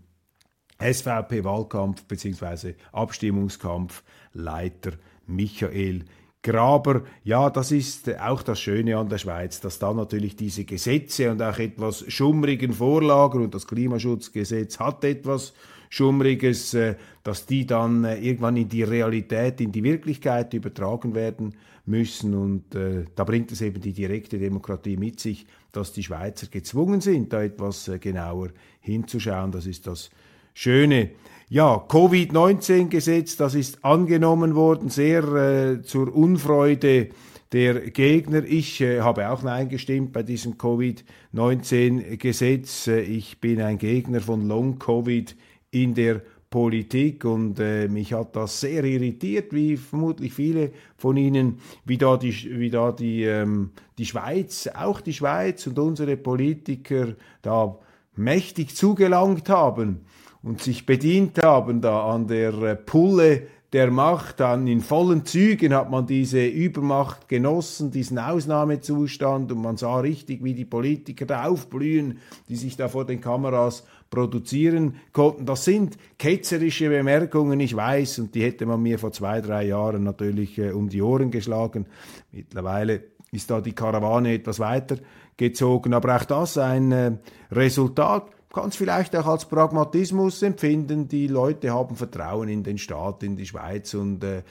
SVP-Wahlkampf 0.78 2.04
bzw. 2.04 2.74
Abstimmungskampfleiter 2.92 4.92
Michael 5.26 6.04
Graber, 6.42 7.02
ja, 7.22 7.50
das 7.50 7.70
ist 7.70 8.18
auch 8.18 8.42
das 8.42 8.60
Schöne 8.60 8.98
an 8.98 9.08
der 9.08 9.18
Schweiz, 9.18 9.60
dass 9.60 9.78
da 9.78 9.94
natürlich 9.94 10.34
diese 10.34 10.64
Gesetze 10.64 11.30
und 11.30 11.40
auch 11.40 11.58
etwas 11.58 12.04
schummrigen 12.12 12.72
Vorlagen 12.72 13.44
und 13.44 13.54
das 13.54 13.68
Klimaschutzgesetz 13.68 14.80
hat 14.80 15.04
etwas 15.04 15.54
Schummriges, 15.92 16.72
äh, 16.72 16.94
dass 17.22 17.44
die 17.44 17.66
dann 17.66 18.04
äh, 18.04 18.16
irgendwann 18.16 18.56
in 18.56 18.66
die 18.66 18.82
Realität, 18.82 19.60
in 19.60 19.72
die 19.72 19.84
Wirklichkeit 19.84 20.54
übertragen 20.54 21.14
werden 21.14 21.54
müssen. 21.84 22.32
Und 22.32 22.74
äh, 22.74 23.04
da 23.14 23.24
bringt 23.24 23.52
es 23.52 23.60
eben 23.60 23.82
die 23.82 23.92
direkte 23.92 24.38
Demokratie 24.38 24.96
mit 24.96 25.20
sich, 25.20 25.44
dass 25.70 25.92
die 25.92 26.02
Schweizer 26.02 26.46
gezwungen 26.46 27.02
sind, 27.02 27.34
da 27.34 27.42
etwas 27.42 27.90
genauer 28.00 28.48
hinzuschauen. 28.80 29.52
Das 29.52 29.66
ist 29.66 29.86
das 29.86 30.08
Schöne. 30.54 31.10
Ja, 31.50 31.84
Covid-19-Gesetz, 31.86 33.36
das 33.36 33.54
ist 33.54 33.84
angenommen 33.84 34.54
worden, 34.54 34.88
sehr 34.88 35.82
zur 35.82 36.16
Unfreude 36.16 37.10
der 37.52 37.90
Gegner. 37.90 38.44
Ich 38.44 38.80
äh, 38.80 39.00
habe 39.00 39.28
auch 39.28 39.42
Nein 39.42 39.68
gestimmt 39.68 40.12
bei 40.12 40.22
diesem 40.22 40.56
Covid-19-Gesetz. 40.56 42.86
Äh, 42.88 43.02
ich 43.02 43.40
bin 43.40 43.60
ein 43.60 43.76
Gegner 43.78 44.20
von 44.20 44.48
Long-Covid 44.48 45.36
in 45.72 45.94
der 45.94 46.22
Politik 46.52 47.24
und 47.24 47.58
äh, 47.58 47.88
mich 47.88 48.12
hat 48.12 48.36
das 48.36 48.60
sehr 48.60 48.84
irritiert, 48.84 49.52
wie 49.52 49.76
vermutlich 49.76 50.34
viele 50.34 50.70
von 50.96 51.16
Ihnen, 51.16 51.58
wie 51.84 51.98
da 51.98 52.16
die, 52.16 52.32
wie 52.58 52.70
da 52.70 52.92
die, 52.92 53.24
ähm, 53.24 53.70
die 53.98 54.06
Schweiz, 54.06 54.68
auch 54.72 55.00
die 55.00 55.14
Schweiz 55.14 55.66
und 55.66 55.78
unsere 55.78 56.16
Politiker 56.16 57.14
da 57.40 57.78
mächtig 58.14 58.76
zugelangt 58.76 59.48
haben 59.48 60.02
und 60.42 60.60
sich 60.60 60.84
bedient 60.84 61.42
haben 61.42 61.80
da 61.80 62.12
an 62.12 62.26
der 62.26 62.52
äh, 62.62 62.76
Pulle 62.76 63.46
der 63.72 63.90
Macht, 63.90 64.40
dann 64.40 64.66
in 64.66 64.82
vollen 64.82 65.24
Zügen 65.24 65.72
hat 65.74 65.90
man 65.90 66.06
diese 66.06 66.44
Übermacht 66.44 67.28
genossen, 67.28 67.90
diesen 67.90 68.18
Ausnahmezustand 68.18 69.50
und 69.50 69.62
man 69.62 69.78
sah 69.78 70.00
richtig, 70.00 70.44
wie 70.44 70.52
die 70.52 70.66
Politiker 70.66 71.24
da 71.24 71.46
aufblühen, 71.46 72.18
die 72.50 72.56
sich 72.56 72.76
da 72.76 72.88
vor 72.88 73.06
den 73.06 73.22
Kameras 73.22 73.84
produzieren 74.12 74.96
konnten. 75.12 75.46
Das 75.46 75.64
sind 75.64 75.96
ketzerische 76.18 76.90
Bemerkungen, 76.90 77.58
ich 77.58 77.74
weiß, 77.74 78.20
und 78.20 78.34
die 78.34 78.44
hätte 78.44 78.66
man 78.66 78.80
mir 78.80 78.98
vor 78.98 79.10
zwei, 79.10 79.40
drei 79.40 79.64
Jahren 79.64 80.04
natürlich 80.04 80.58
äh, 80.58 80.70
um 80.70 80.88
die 80.90 81.02
Ohren 81.02 81.30
geschlagen. 81.30 81.86
Mittlerweile 82.30 83.04
ist 83.32 83.50
da 83.50 83.62
die 83.62 83.72
Karawane 83.72 84.34
etwas 84.34 84.60
weiter 84.60 84.98
gezogen, 85.38 85.94
aber 85.94 86.14
auch 86.14 86.24
das 86.26 86.58
ein 86.58 86.92
äh, 86.92 87.12
Resultat 87.50 88.26
es 88.68 88.76
vielleicht 88.76 89.16
auch 89.16 89.26
als 89.26 89.46
Pragmatismus 89.46 90.42
empfinden. 90.42 91.08
Die 91.08 91.26
Leute 91.26 91.72
haben 91.72 91.96
Vertrauen 91.96 92.48
in 92.50 92.62
den 92.62 92.76
Staat, 92.76 93.22
in 93.22 93.34
die 93.34 93.46
Schweiz 93.46 93.94
und 93.94 94.22
äh, 94.22 94.42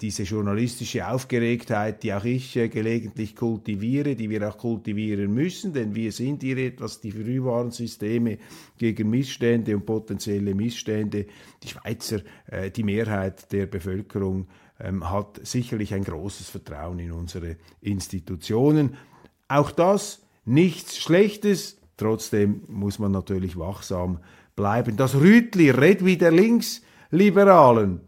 diese 0.00 0.24
journalistische 0.24 1.06
Aufgeregtheit, 1.06 2.02
die 2.02 2.12
auch 2.12 2.24
ich 2.24 2.56
äh, 2.56 2.68
gelegentlich 2.68 3.36
kultiviere, 3.36 4.16
die 4.16 4.28
wir 4.28 4.48
auch 4.48 4.58
kultivieren 4.58 5.32
müssen, 5.32 5.72
denn 5.72 5.94
wir 5.94 6.10
sind 6.10 6.42
hier 6.42 6.58
etwas 6.58 7.00
die 7.00 7.12
Frühwarnsysteme 7.12 8.38
gegen 8.76 9.10
Missstände 9.10 9.76
und 9.76 9.86
potenzielle 9.86 10.52
Missstände. 10.54 11.26
Die 11.62 11.68
Schweizer, 11.68 12.22
äh, 12.46 12.72
die 12.72 12.82
Mehrheit 12.82 13.52
der 13.52 13.66
Bevölkerung 13.66 14.48
ähm, 14.80 15.08
hat 15.08 15.40
sicherlich 15.44 15.94
ein 15.94 16.02
großes 16.02 16.48
Vertrauen 16.48 16.98
in 16.98 17.12
unsere 17.12 17.56
Institutionen. 17.80 18.96
Auch 19.46 19.70
das 19.70 20.26
nichts 20.44 20.98
Schlechtes, 20.98 21.78
Trotzdem 21.96 22.62
muss 22.68 22.98
man 22.98 23.12
natürlich 23.12 23.56
wachsam 23.56 24.18
bleiben. 24.56 24.96
Das 24.96 25.14
Rütli 25.14 25.70
redet 25.70 26.04
wie 26.04 26.16
der 26.16 26.32
Linksliberalen. 26.32 28.00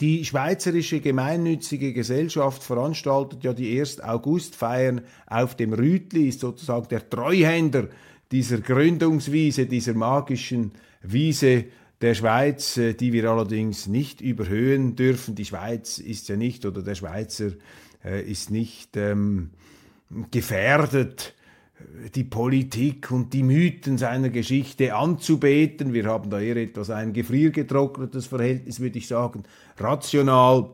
Die 0.00 0.24
Schweizerische 0.24 1.00
Gemeinnützige 1.00 1.92
Gesellschaft 1.92 2.62
veranstaltet 2.62 3.44
ja 3.44 3.52
die 3.52 3.78
1. 3.78 4.00
August-Feiern 4.00 5.02
auf 5.26 5.56
dem 5.56 5.72
Rütli, 5.74 6.28
ist 6.28 6.40
sozusagen 6.40 6.88
der 6.88 7.08
Treuhänder 7.10 7.88
dieser 8.32 8.58
Gründungswiese, 8.60 9.66
dieser 9.66 9.94
magischen 9.94 10.72
Wiese 11.02 11.66
der 12.00 12.14
Schweiz, 12.14 12.76
äh, 12.76 12.94
die 12.94 13.12
wir 13.12 13.30
allerdings 13.30 13.86
nicht 13.86 14.20
überhöhen 14.20 14.96
dürfen. 14.96 15.34
Die 15.34 15.44
Schweiz 15.44 15.98
ist 15.98 16.28
ja 16.28 16.36
nicht, 16.36 16.66
oder 16.66 16.82
der 16.82 16.94
Schweizer 16.94 17.52
äh, 18.04 18.22
ist 18.22 18.50
nicht 18.50 18.96
ähm, 18.96 19.50
gefährdet 20.30 21.34
die 22.14 22.24
Politik 22.24 23.10
und 23.10 23.32
die 23.32 23.42
Mythen 23.42 23.98
seiner 23.98 24.30
Geschichte 24.30 24.94
anzubeten. 24.94 25.92
Wir 25.92 26.06
haben 26.06 26.30
da 26.30 26.40
eher 26.40 26.56
etwas 26.56 26.90
ein 26.90 27.12
gefriergetrocknetes 27.12 28.26
Verhältnis, 28.26 28.80
würde 28.80 28.98
ich 28.98 29.08
sagen, 29.08 29.44
rational. 29.78 30.70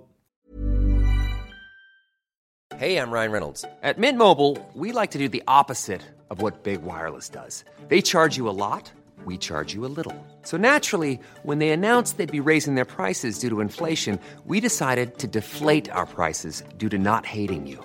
Hey, 2.76 2.96
I'm 2.96 3.10
Ryan 3.10 3.30
Reynolds. 3.30 3.64
At 3.82 3.98
Mint 3.98 4.16
Mobile, 4.16 4.56
we 4.74 4.90
like 4.90 5.10
to 5.10 5.18
do 5.18 5.28
the 5.28 5.42
opposite 5.46 6.00
of 6.30 6.40
what 6.40 6.62
Big 6.62 6.82
Wireless 6.82 7.28
does. 7.28 7.64
They 7.88 8.00
charge 8.00 8.38
you 8.38 8.48
a 8.48 8.56
lot, 8.56 8.90
we 9.26 9.36
charge 9.36 9.74
you 9.74 9.84
a 9.84 9.92
little. 9.94 10.14
So 10.44 10.56
naturally, 10.56 11.20
when 11.42 11.58
they 11.58 11.70
announced 11.70 12.16
they'd 12.16 12.32
be 12.32 12.40
raising 12.40 12.76
their 12.76 12.86
prices 12.86 13.38
due 13.38 13.50
to 13.50 13.60
inflation, 13.60 14.18
we 14.46 14.60
decided 14.60 15.18
to 15.18 15.26
deflate 15.26 15.90
our 15.90 16.06
prices 16.06 16.62
due 16.78 16.88
to 16.88 16.96
not 16.96 17.26
hating 17.26 17.66
you. 17.66 17.84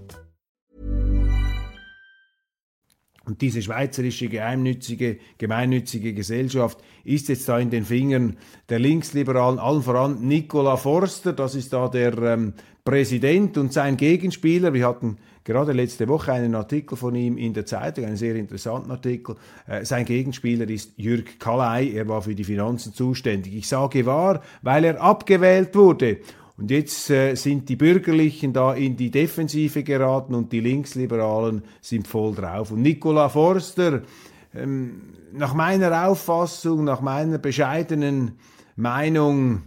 Und 3.23 3.41
diese 3.41 3.61
schweizerische 3.61 4.29
geheimnützige, 4.29 5.17
gemeinnützige 5.37 6.13
Gesellschaft 6.13 6.79
ist 7.03 7.29
jetzt 7.29 7.47
da 7.47 7.59
in 7.59 7.69
den 7.69 7.85
Fingern 7.85 8.37
der 8.69 8.79
Linksliberalen, 8.79 9.59
allen 9.59 9.83
voran 9.83 10.27
Nicola 10.27 10.75
Forster, 10.75 11.31
das 11.31 11.53
ist 11.53 11.71
da 11.71 11.87
der 11.87 12.17
ähm, 12.17 12.53
Präsident 12.83 13.59
und 13.59 13.73
sein 13.73 13.95
Gegenspieler. 13.95 14.73
Wir 14.73 14.87
hatten 14.87 15.17
gerade 15.43 15.71
letzte 15.71 16.07
Woche 16.07 16.33
einen 16.33 16.55
Artikel 16.55 16.97
von 16.97 17.13
ihm 17.13 17.37
in 17.37 17.53
der 17.53 17.67
Zeitung, 17.67 18.05
einen 18.05 18.17
sehr 18.17 18.35
interessanten 18.35 18.89
Artikel. 18.89 19.35
Äh, 19.67 19.85
sein 19.85 20.05
Gegenspieler 20.05 20.67
ist 20.67 20.93
Jürg 20.97 21.39
Kallei, 21.39 21.91
er 21.91 22.07
war 22.07 22.23
für 22.23 22.33
die 22.33 22.43
Finanzen 22.43 22.91
zuständig. 22.91 23.53
Ich 23.55 23.67
sage 23.67 24.07
wahr, 24.07 24.41
weil 24.63 24.83
er 24.83 24.99
abgewählt 24.99 25.75
wurde. 25.75 26.17
Und 26.61 26.69
jetzt 26.69 27.09
äh, 27.09 27.33
sind 27.33 27.67
die 27.69 27.75
Bürgerlichen 27.75 28.53
da 28.53 28.75
in 28.75 28.95
die 28.95 29.09
Defensive 29.09 29.81
geraten 29.81 30.35
und 30.35 30.51
die 30.51 30.59
Linksliberalen 30.59 31.63
sind 31.81 32.07
voll 32.07 32.35
drauf. 32.35 32.69
Und 32.69 32.83
Nicola 32.83 33.29
Forster, 33.29 34.03
ähm, 34.53 35.01
nach 35.33 35.55
meiner 35.55 36.07
Auffassung, 36.07 36.83
nach 36.83 37.01
meiner 37.01 37.39
bescheidenen 37.39 38.33
Meinung, 38.75 39.63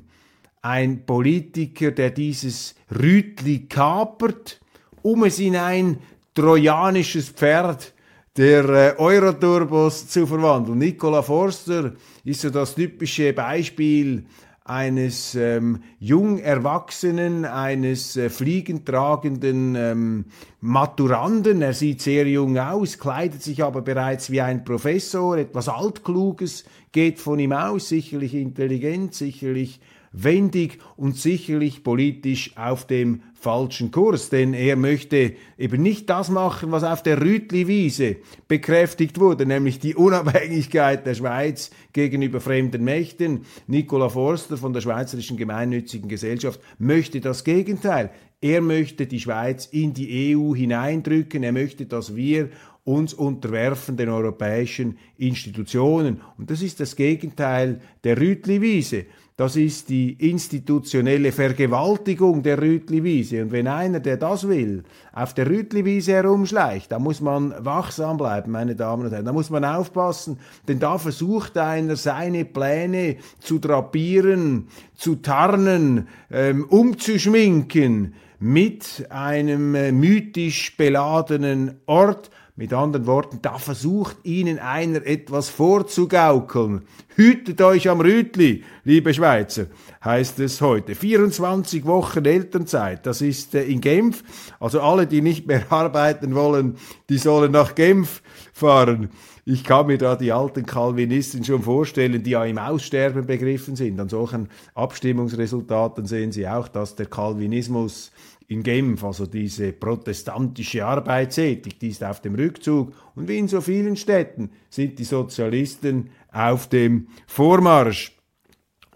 ein 0.63 1.05
Politiker, 1.05 1.91
der 1.91 2.11
dieses 2.11 2.77
Rütli 2.97 3.67
kapert, 3.67 4.61
um 5.03 5.25
es 5.25 5.41
in 5.41 5.57
ein 5.57 5.99
trojanisches 6.33 7.31
Pferd 7.31 7.93
der 8.37 8.65
äh, 8.69 8.95
Euroturbos 8.99 10.07
zu 10.07 10.29
verwandeln. 10.29 10.79
Nicola 10.79 11.23
Forster 11.23 11.95
ist 12.23 12.43
so 12.43 12.51
das 12.51 12.77
typische 12.77 13.33
Beispiel 13.33 14.27
eines 14.65 15.35
ähm, 15.35 15.83
jung 15.99 16.39
Erwachsenen, 16.39 17.45
eines 17.45 18.17
äh, 18.17 18.31
fliegentragenden 18.31 19.75
ähm, 19.75 20.25
Maturanden. 20.61 21.61
Er 21.61 21.75
sieht 21.75 22.01
sehr 22.01 22.27
jung 22.27 22.57
aus, 22.57 22.99
kleidet 22.99 23.43
sich 23.43 23.63
aber 23.63 23.83
bereits 23.83 24.31
wie 24.31 24.41
ein 24.41 24.65
Professor. 24.65 25.37
Etwas 25.37 25.69
Altkluges 25.69 26.65
geht 26.93 27.21
von 27.21 27.39
ihm 27.39 27.53
aus, 27.53 27.91
sicherlich 27.91 28.35
intelligent, 28.35 29.15
sicherlich 29.15 29.81
wendig 30.15 30.79
und 30.97 31.17
sicherlich 31.17 31.83
politisch 31.83 32.57
auf 32.57 32.87
dem 32.87 33.23
falschen 33.35 33.91
Kurs, 33.91 34.31
denn 34.31 34.55
er 34.55 34.77
möchte 34.77 35.35
eben 35.59 35.83
nicht 35.83 36.09
das 36.09 36.31
machen, 36.31 36.71
was 36.71 36.85
auf 36.85 37.03
der 37.03 37.21
Rütli-Wiese 37.21 38.17
bekräftigt 38.49 39.21
wurde, 39.21 39.45
nämlich 39.45 39.81
die 39.81 39.95
Unabhängigkeit 39.95 41.05
der 41.05 41.15
Schweiz 41.15 41.71
gegenüber 41.93 42.41
fremden 42.41 42.85
Mächten. 42.85 43.41
Nicola 43.67 44.09
Forster 44.09 44.57
von 44.57 44.73
der 44.73 44.81
Schweizerischen 44.81 45.37
Gemeinnützigen 45.37 46.09
Gesellschaft 46.09 46.61
möchte 46.79 47.21
das 47.21 47.45
Gegenteil. 47.45 48.11
Er 48.41 48.61
möchte 48.61 49.07
die 49.07 49.21
Schweiz 49.21 49.67
in 49.67 49.95
die 49.95 50.37
EU 50.37 50.55
hineindrücken, 50.55 51.43
er 51.43 51.53
möchte, 51.53 51.87
dass 51.87 52.15
wir 52.15 52.51
uns 52.85 53.15
unterwerfen 53.15 53.97
den 53.97 54.11
europäischen 54.11 54.99
Institutionen. 55.17 56.21
Und 56.39 56.51
das 56.51 56.63
ist 56.63 56.81
das 56.81 56.97
Gegenteil 56.97 57.81
der 58.05 58.19
Rütli-Wiese. 58.19 59.07
Das 59.37 59.57
ist 59.57 59.89
die 59.89 60.13
institutionelle 60.13 61.33
Vergewaltigung 61.33 62.45
der 62.45 62.63
Rütli-Wiese. 62.63 63.43
Und 63.43 63.51
wenn 63.51 63.67
einer, 63.67 63.99
der 63.99 64.17
das 64.17 64.47
will, 64.47 64.85
auf 65.13 65.35
der 65.35 65.51
Rütli-Wiese 65.51 66.13
herumschleicht, 66.13 66.93
da 66.93 67.01
muss 67.01 67.21
man 67.21 67.53
wachsam 67.59 68.17
bleiben, 68.17 68.53
meine 68.53 68.77
Damen 68.77 69.07
und 69.07 69.13
Herren. 69.13 69.25
Da 69.25 69.33
muss 69.33 69.51
man 69.51 69.65
aufpassen, 69.65 70.39
denn 70.69 70.79
da 70.79 70.99
versucht 70.99 71.59
einer, 71.59 71.97
seine 71.97 72.45
Pläne 72.45 73.17
zu 73.41 73.59
drapieren, 73.59 74.69
zu 74.95 75.17
tarnen, 75.17 76.07
ähm, 76.31 76.65
umzuschminken 76.69 78.15
mit 78.39 79.05
einem 79.11 79.75
äh, 79.75 79.91
mythisch 79.91 80.77
beladenen 80.77 81.81
Ort, 81.87 82.31
mit 82.57 82.73
anderen 82.73 83.07
Worten, 83.07 83.41
da 83.43 83.59
versucht 83.59 84.17
ihnen 84.23 84.61
einer 84.61 85.05
etwas 85.05 85.49
vorzugaukeln. 85.49 86.83
Hütet 87.17 87.61
euch 87.61 87.89
am 87.89 88.01
Rütli, 88.01 88.63
liebe 88.85 89.13
Schweizer, 89.13 89.67
heißt 90.05 90.39
es 90.39 90.61
heute. 90.61 90.95
24 90.95 91.85
Wochen 91.85 92.25
Elternzeit, 92.25 93.07
das 93.07 93.23
ist 93.23 93.57
äh, 93.57 93.65
in 93.65 93.81
Genf. 93.81 94.23
Also 94.61 94.81
alle, 94.81 95.09
die 95.09 95.21
nicht 95.21 95.49
mehr 95.49 95.65
arbeiten 95.71 96.37
wollen, 96.37 96.77
die 97.09 97.19
sollen 97.19 97.51
nach 97.51 97.75
Genf 97.75 98.23
fahren. 98.53 99.11
Ich 99.47 99.63
kann 99.63 99.89
mir 99.89 99.99
da 99.99 100.17
die 100.17 100.33
alten 100.33 100.65
Calvinisten 100.65 101.45
schon 101.45 101.63
vorstellen, 101.63 102.23
die 102.23 102.31
ja 102.31 102.45
im 102.45 102.57
Aussterben 102.57 103.27
begriffen 103.27 103.77
sind. 103.77 104.01
An 104.01 104.09
solchen 104.09 104.49
Abstimmungsresultaten 104.75 106.07
sehen 106.07 106.33
Sie 106.33 106.49
auch, 106.49 106.69
dass 106.69 106.95
der 106.95 107.07
Calvinismus 107.07 108.11
in 108.49 108.63
Genf, 108.63 109.03
also 109.03 109.27
diese 109.27 109.73
protestantische 109.73 110.85
Arbeitsethik, 110.85 111.79
die 111.81 111.89
ist 111.89 112.05
auf 112.05 112.21
dem 112.21 112.35
Rückzug. 112.35 112.93
Und 113.15 113.29
wie 113.29 113.39
in 113.39 113.49
so 113.49 113.61
vielen 113.61 113.97
Städten 113.97 114.51
sind 114.69 114.99
die 114.99 115.05
Sozialisten 115.05 116.11
auf 116.31 116.69
dem 116.69 117.09
Vormarsch. 117.27 118.15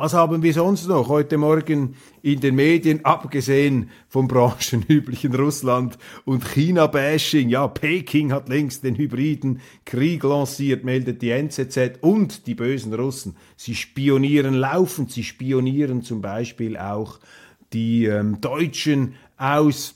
Was 0.01 0.15
haben 0.15 0.45
wir 0.45 0.53
sonst 0.53 0.87
noch 0.87 1.09
heute 1.09 1.39
Morgen 1.39 1.97
in 2.23 2.39
den 2.39 2.55
Medien, 2.55 3.05
abgesehen 3.05 3.91
vom 4.09 4.29
branchenüblichen 4.29 5.35
Russland- 5.35 5.99
und 6.25 6.45
China-Bashing? 6.45 7.49
Ja, 7.49 7.67
Peking 7.67 8.33
hat 8.33 8.49
längst 8.49 8.85
den 8.85 8.95
hybriden 8.95 9.61
Krieg 9.85 10.23
lanciert, 10.23 10.85
meldet 10.85 11.21
die 11.21 11.31
NZZ 11.31 11.99
und 12.01 12.47
die 12.47 12.55
bösen 12.55 12.95
Russen. 12.95 13.37
Sie 13.57 13.75
spionieren 13.75 14.55
laufend, 14.55 15.11
sie 15.11 15.25
spionieren 15.25 16.03
zum 16.03 16.21
Beispiel 16.21 16.77
auch 16.77 17.19
die 17.73 18.05
ähm, 18.05 18.41
Deutschen 18.41 19.15
aus. 19.39 19.95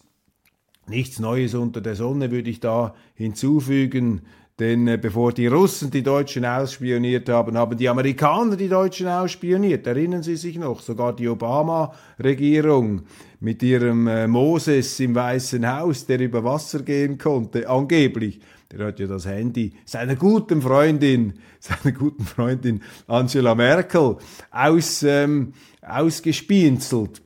Nichts 0.86 1.18
Neues 1.18 1.54
unter 1.54 1.80
der 1.80 1.94
Sonne 1.94 2.30
würde 2.30 2.50
ich 2.50 2.60
da 2.60 2.94
hinzufügen. 3.14 4.22
Denn 4.58 4.86
äh, 4.86 4.98
bevor 4.98 5.32
die 5.32 5.46
Russen 5.46 5.90
die 5.90 6.02
Deutschen 6.02 6.44
ausspioniert 6.44 7.28
haben, 7.28 7.56
haben 7.56 7.76
die 7.76 7.88
Amerikaner 7.88 8.54
die 8.56 8.68
Deutschen 8.68 9.08
ausspioniert. 9.08 9.86
Erinnern 9.86 10.22
Sie 10.22 10.36
sich 10.36 10.58
noch? 10.58 10.80
Sogar 10.80 11.16
die 11.16 11.28
Obama-Regierung 11.28 13.02
mit 13.40 13.62
ihrem 13.62 14.06
äh, 14.06 14.26
Moses 14.26 15.00
im 15.00 15.14
Weißen 15.14 15.66
Haus, 15.66 16.06
der 16.06 16.20
über 16.20 16.44
Wasser 16.44 16.82
gehen 16.82 17.16
konnte, 17.16 17.68
angeblich. 17.68 18.40
Der 18.70 18.86
hat 18.86 19.00
ja 19.00 19.06
das 19.06 19.26
Handy 19.26 19.72
seiner 19.84 20.16
guten 20.16 20.62
Freundin, 20.62 21.34
seiner 21.58 21.96
guten 21.96 22.24
Freundin 22.24 22.82
Angela 23.06 23.54
Merkel 23.54 24.16
aus, 24.50 25.02
ähm, 25.02 25.54
ausgespienzelt. 25.80 27.22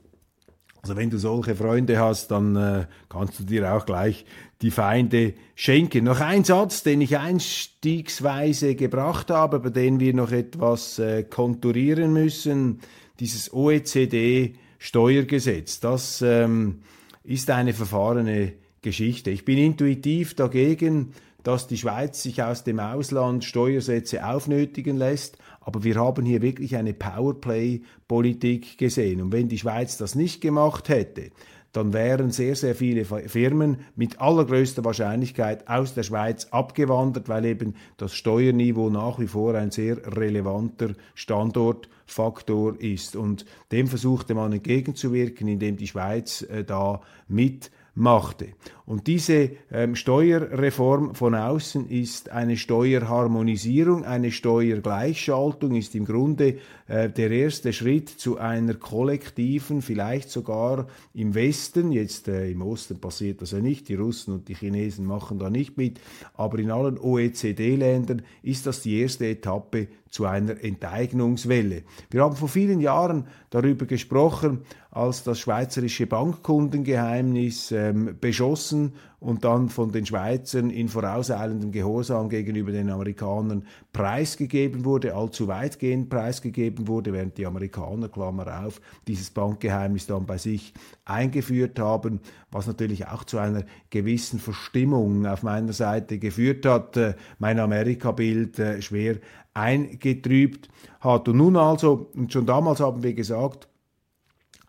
Also 0.87 0.95
wenn 0.95 1.09
du 1.09 1.17
solche 1.17 1.53
Freunde 1.53 1.99
hast, 1.99 2.31
dann 2.31 2.55
äh, 2.55 2.85
kannst 3.09 3.37
du 3.41 3.43
dir 3.43 3.73
auch 3.73 3.85
gleich 3.85 4.23
die 4.61 4.71
Feinde 4.71 5.33
schenken. 5.53 6.05
Noch 6.05 6.21
ein 6.21 6.45
Satz, 6.45 6.81
den 6.81 7.01
ich 7.01 7.17
einstiegsweise 7.17 8.75
gebracht 8.75 9.29
habe, 9.29 9.59
bei 9.59 9.69
dem 9.69 9.99
wir 9.99 10.13
noch 10.13 10.31
etwas 10.31 10.97
äh, 10.97 11.23
konturieren 11.23 12.13
müssen. 12.13 12.79
Dieses 13.19 13.51
OECD-Steuergesetz, 13.51 15.81
das 15.81 16.21
ähm, 16.21 16.83
ist 17.25 17.49
eine 17.49 17.73
verfahrene 17.73 18.53
Geschichte. 18.81 19.29
Ich 19.29 19.43
bin 19.43 19.57
intuitiv 19.57 20.35
dagegen, 20.35 21.11
dass 21.43 21.67
die 21.67 21.77
Schweiz 21.77 22.23
sich 22.23 22.41
aus 22.41 22.63
dem 22.63 22.79
Ausland 22.79 23.43
Steuersätze 23.43 24.25
aufnötigen 24.25 24.95
lässt. 24.95 25.37
Aber 25.67 25.83
wir 25.83 25.95
haben 25.95 26.25
hier 26.25 26.41
wirklich 26.41 26.77
eine 26.77 26.93
Powerplay-Politik 26.93 28.77
gesehen. 28.77 29.21
Und 29.21 29.33
wenn 29.33 29.49
die 29.49 29.57
Schweiz 29.57 29.97
das 29.97 30.15
nicht 30.15 30.39
gemacht 30.39 30.87
hätte, 30.87 31.31
dann 31.73 31.91
wären 31.91 32.31
sehr, 32.31 32.55
sehr 32.55 32.73
viele 32.73 33.03
Firmen 33.03 33.79
mit 33.97 34.21
allergrößter 34.21 34.85
Wahrscheinlichkeit 34.85 35.67
aus 35.67 35.93
der 35.93 36.03
Schweiz 36.03 36.45
abgewandert, 36.51 37.27
weil 37.27 37.43
eben 37.43 37.75
das 37.97 38.13
Steuerniveau 38.13 38.89
nach 38.89 39.19
wie 39.19 39.27
vor 39.27 39.55
ein 39.55 39.71
sehr 39.71 39.97
relevanter 40.15 40.93
Standortfaktor 41.15 42.79
ist. 42.79 43.17
Und 43.17 43.45
dem 43.73 43.87
versuchte 43.87 44.35
man 44.35 44.53
entgegenzuwirken, 44.53 45.49
indem 45.49 45.75
die 45.75 45.87
Schweiz 45.87 46.43
äh, 46.43 46.63
da 46.63 47.01
mit 47.27 47.71
machte. 47.93 48.53
Und 48.87 49.07
diese 49.07 49.49
ähm, 49.69 49.97
Steuerreform 49.97 51.13
von 51.13 51.35
außen 51.35 51.89
ist 51.89 52.29
eine 52.29 52.55
Steuerharmonisierung, 52.55 54.05
eine 54.05 54.31
Steuergleichschaltung, 54.31 55.75
ist 55.75 55.93
im 55.93 56.05
Grunde 56.05 56.59
äh, 56.87 57.09
der 57.09 57.29
erste 57.31 57.73
Schritt 57.73 58.07
zu 58.07 58.37
einer 58.37 58.75
kollektiven, 58.75 59.81
vielleicht 59.81 60.29
sogar 60.29 60.87
im 61.13 61.35
Westen, 61.35 61.91
jetzt 61.91 62.29
äh, 62.29 62.49
im 62.49 62.61
Osten 62.61 63.01
passiert 63.01 63.41
das 63.41 63.51
ja 63.51 63.59
nicht, 63.59 63.89
die 63.89 63.95
Russen 63.95 64.33
und 64.33 64.47
die 64.47 64.55
Chinesen 64.55 65.05
machen 65.05 65.37
da 65.37 65.49
nicht 65.49 65.75
mit, 65.75 65.99
aber 66.35 66.57
in 66.57 66.71
allen 66.71 66.97
OECD-Ländern 66.97 68.21
ist 68.41 68.67
das 68.67 68.83
die 68.83 69.01
erste 69.01 69.27
Etappe 69.27 69.89
zu 70.09 70.25
einer 70.25 70.63
Enteignungswelle. 70.63 71.83
Wir 72.09 72.21
haben 72.21 72.37
vor 72.37 72.47
vielen 72.47 72.79
Jahren 72.79 73.27
darüber 73.49 73.85
gesprochen, 73.85 74.61
als 74.91 75.23
das 75.23 75.39
schweizerische 75.39 76.07
Bankkundengeheimnis 76.07 77.71
ähm, 77.71 78.15
beschossen 78.19 78.76
und 79.19 79.43
dann 79.43 79.69
von 79.69 79.91
den 79.91 80.05
Schweizern 80.05 80.69
in 80.69 80.89
vorauseilendem 80.89 81.71
Gehorsam 81.71 82.29
gegenüber 82.29 82.71
den 82.71 82.89
Amerikanern 82.89 83.65
preisgegeben 83.93 84.85
wurde, 84.85 85.15
allzu 85.15 85.47
weitgehend 85.47 86.09
preisgegeben 86.09 86.87
wurde, 86.87 87.13
während 87.13 87.37
die 87.37 87.45
Amerikaner, 87.45 88.09
Klammer 88.09 88.65
auf, 88.65 88.79
dieses 89.07 89.29
Bankgeheimnis 89.31 90.07
dann 90.07 90.25
bei 90.25 90.37
sich 90.37 90.73
eingeführt 91.05 91.79
haben, 91.79 92.19
was 92.51 92.67
natürlich 92.67 93.07
auch 93.07 93.23
zu 93.23 93.37
einer 93.39 93.63
gewissen 93.89 94.39
Verstimmung 94.39 95.25
auf 95.25 95.43
meiner 95.43 95.73
Seite 95.73 96.19
geführt 96.19 96.65
hat, 96.65 96.97
äh, 96.97 97.15
mein 97.39 97.59
Amerika-Bild 97.59 98.59
äh, 98.59 98.81
schwer 98.81 99.17
eingetrübt 99.53 100.69
hat. 100.99 101.27
Und 101.27 101.37
nun 101.37 101.57
also, 101.57 102.11
und 102.13 102.31
schon 102.31 102.45
damals 102.45 102.79
haben 102.79 103.03
wir 103.03 103.13
gesagt, 103.13 103.67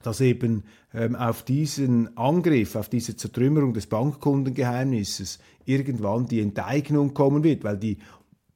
dass 0.03 0.21
eben 0.21 0.65
ähm, 0.95 1.17
auf 1.17 1.43
diesen 1.43 2.17
Angriff, 2.17 2.77
auf 2.77 2.89
diese 2.89 3.17
Zertrümmerung 3.17 3.73
des 3.75 3.87
Bankkundengeheimnisses 3.87 5.39
irgendwann 5.65 6.27
die 6.27 6.41
Enteignung 6.41 7.15
kommen 7.15 7.43
wird, 7.45 7.65
weil 7.65 7.77
die 7.79 7.99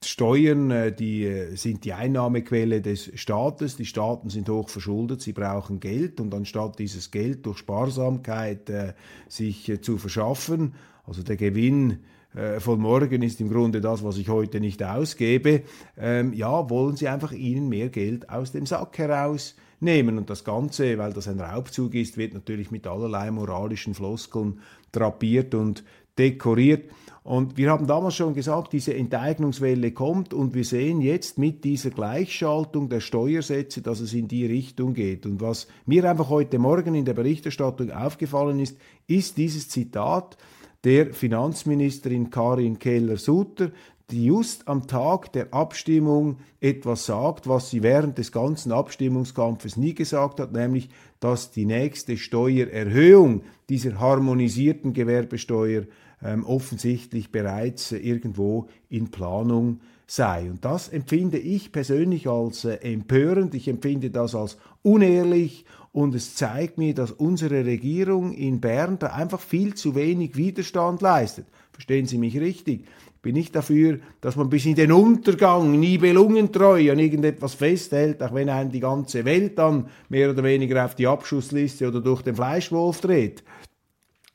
Steuern, 0.04 0.70
äh, 0.70 0.92
die 0.92 1.24
äh, 1.24 1.54
sind 1.56 1.84
die 1.84 1.92
Einnahmequelle 1.92 2.80
des 2.80 3.10
Staates. 3.14 3.76
Die 3.76 3.86
Staaten 3.86 4.30
sind 4.30 4.48
hoch 4.48 4.68
verschuldet, 4.68 5.20
sie 5.20 5.32
brauchen 5.32 5.80
Geld 5.80 6.20
und 6.20 6.34
anstatt 6.34 6.78
dieses 6.78 7.10
Geld 7.10 7.46
durch 7.46 7.58
Sparsamkeit 7.58 8.70
äh, 8.70 8.94
sich 9.28 9.68
äh, 9.68 9.80
zu 9.80 9.98
verschaffen, 9.98 10.74
also 11.04 11.22
der 11.22 11.36
Gewinn 11.36 11.98
äh, 12.34 12.60
von 12.60 12.80
morgen 12.80 13.22
ist 13.22 13.40
im 13.40 13.50
Grunde 13.50 13.80
das, 13.80 14.02
was 14.02 14.16
ich 14.16 14.28
heute 14.28 14.60
nicht 14.60 14.82
ausgebe, 14.82 15.62
ähm, 15.98 16.32
ja, 16.32 16.70
wollen 16.70 16.96
sie 16.96 17.08
einfach 17.08 17.32
ihnen 17.32 17.68
mehr 17.68 17.88
Geld 17.88 18.30
aus 18.30 18.52
dem 18.52 18.66
Sack 18.66 18.98
heraus 18.98 19.56
nehmen. 19.82 20.18
Und 20.18 20.30
das 20.30 20.44
Ganze, 20.44 20.98
weil 20.98 21.12
das 21.12 21.28
ein 21.28 21.40
Raubzug 21.40 21.94
ist, 21.94 22.16
wird 22.16 22.34
natürlich 22.34 22.70
mit 22.70 22.86
allerlei 22.86 23.30
moralischen 23.30 23.94
Floskeln 23.94 24.60
drapiert 24.92 25.54
und 25.54 25.84
dekoriert. 26.18 26.90
Und 27.24 27.56
wir 27.56 27.70
haben 27.70 27.86
damals 27.86 28.16
schon 28.16 28.34
gesagt, 28.34 28.72
diese 28.72 28.94
Enteignungswelle 28.94 29.92
kommt 29.92 30.34
und 30.34 30.54
wir 30.54 30.64
sehen 30.64 31.00
jetzt 31.00 31.38
mit 31.38 31.62
dieser 31.62 31.90
Gleichschaltung 31.90 32.88
der 32.88 33.00
Steuersätze, 33.00 33.80
dass 33.80 34.00
es 34.00 34.12
in 34.12 34.26
die 34.26 34.44
Richtung 34.44 34.92
geht. 34.92 35.24
Und 35.24 35.40
was 35.40 35.68
mir 35.86 36.08
einfach 36.08 36.30
heute 36.30 36.58
Morgen 36.58 36.96
in 36.96 37.04
der 37.04 37.14
Berichterstattung 37.14 37.92
aufgefallen 37.92 38.58
ist, 38.58 38.76
ist 39.06 39.36
dieses 39.36 39.68
Zitat 39.68 40.36
der 40.84 41.14
Finanzministerin 41.14 42.30
Karin 42.30 42.80
Keller-Sutter, 42.80 43.70
die 44.10 44.26
just 44.26 44.68
am 44.68 44.86
Tag 44.86 45.32
der 45.32 45.54
Abstimmung 45.54 46.38
etwas 46.60 47.06
sagt, 47.06 47.48
was 47.48 47.70
sie 47.70 47.82
während 47.82 48.18
des 48.18 48.32
ganzen 48.32 48.72
Abstimmungskampfes 48.72 49.76
nie 49.76 49.94
gesagt 49.94 50.40
hat, 50.40 50.52
nämlich, 50.52 50.90
dass 51.20 51.50
die 51.50 51.64
nächste 51.64 52.16
Steuererhöhung 52.16 53.42
dieser 53.68 53.98
harmonisierten 54.00 54.92
Gewerbesteuer 54.92 55.84
ähm, 56.22 56.44
offensichtlich 56.44 57.32
bereits 57.32 57.92
äh, 57.92 57.98
irgendwo 57.98 58.68
in 58.88 59.10
Planung 59.10 59.80
sei. 60.06 60.50
Und 60.50 60.64
das 60.64 60.88
empfinde 60.88 61.38
ich 61.38 61.72
persönlich 61.72 62.28
als 62.28 62.64
äh, 62.64 62.74
empörend, 62.76 63.54
ich 63.54 63.68
empfinde 63.68 64.10
das 64.10 64.34
als 64.34 64.58
unehrlich 64.82 65.64
und 65.92 66.14
es 66.14 66.34
zeigt 66.34 66.78
mir, 66.78 66.94
dass 66.94 67.12
unsere 67.12 67.64
Regierung 67.64 68.32
in 68.32 68.60
Bern 68.60 68.98
da 68.98 69.08
einfach 69.08 69.40
viel 69.40 69.74
zu 69.74 69.94
wenig 69.94 70.36
Widerstand 70.36 71.02
leistet. 71.02 71.46
Verstehen 71.72 72.06
Sie 72.06 72.18
mich 72.18 72.38
richtig? 72.38 72.84
Ich 73.22 73.30
bin 73.30 73.36
nicht 73.36 73.54
dafür, 73.54 74.00
dass 74.20 74.34
man 74.34 74.50
bis 74.50 74.66
in 74.66 74.74
den 74.74 74.90
Untergang 74.90 75.78
nibelungentreu 75.78 76.90
an 76.90 76.98
irgendetwas 76.98 77.54
festhält, 77.54 78.20
auch 78.20 78.34
wenn 78.34 78.48
einen 78.48 78.72
die 78.72 78.80
ganze 78.80 79.24
Welt 79.24 79.56
dann 79.58 79.86
mehr 80.08 80.28
oder 80.30 80.42
weniger 80.42 80.84
auf 80.84 80.96
die 80.96 81.06
Abschussliste 81.06 81.86
oder 81.86 82.00
durch 82.00 82.22
den 82.22 82.34
Fleischwolf 82.34 83.00
dreht. 83.00 83.44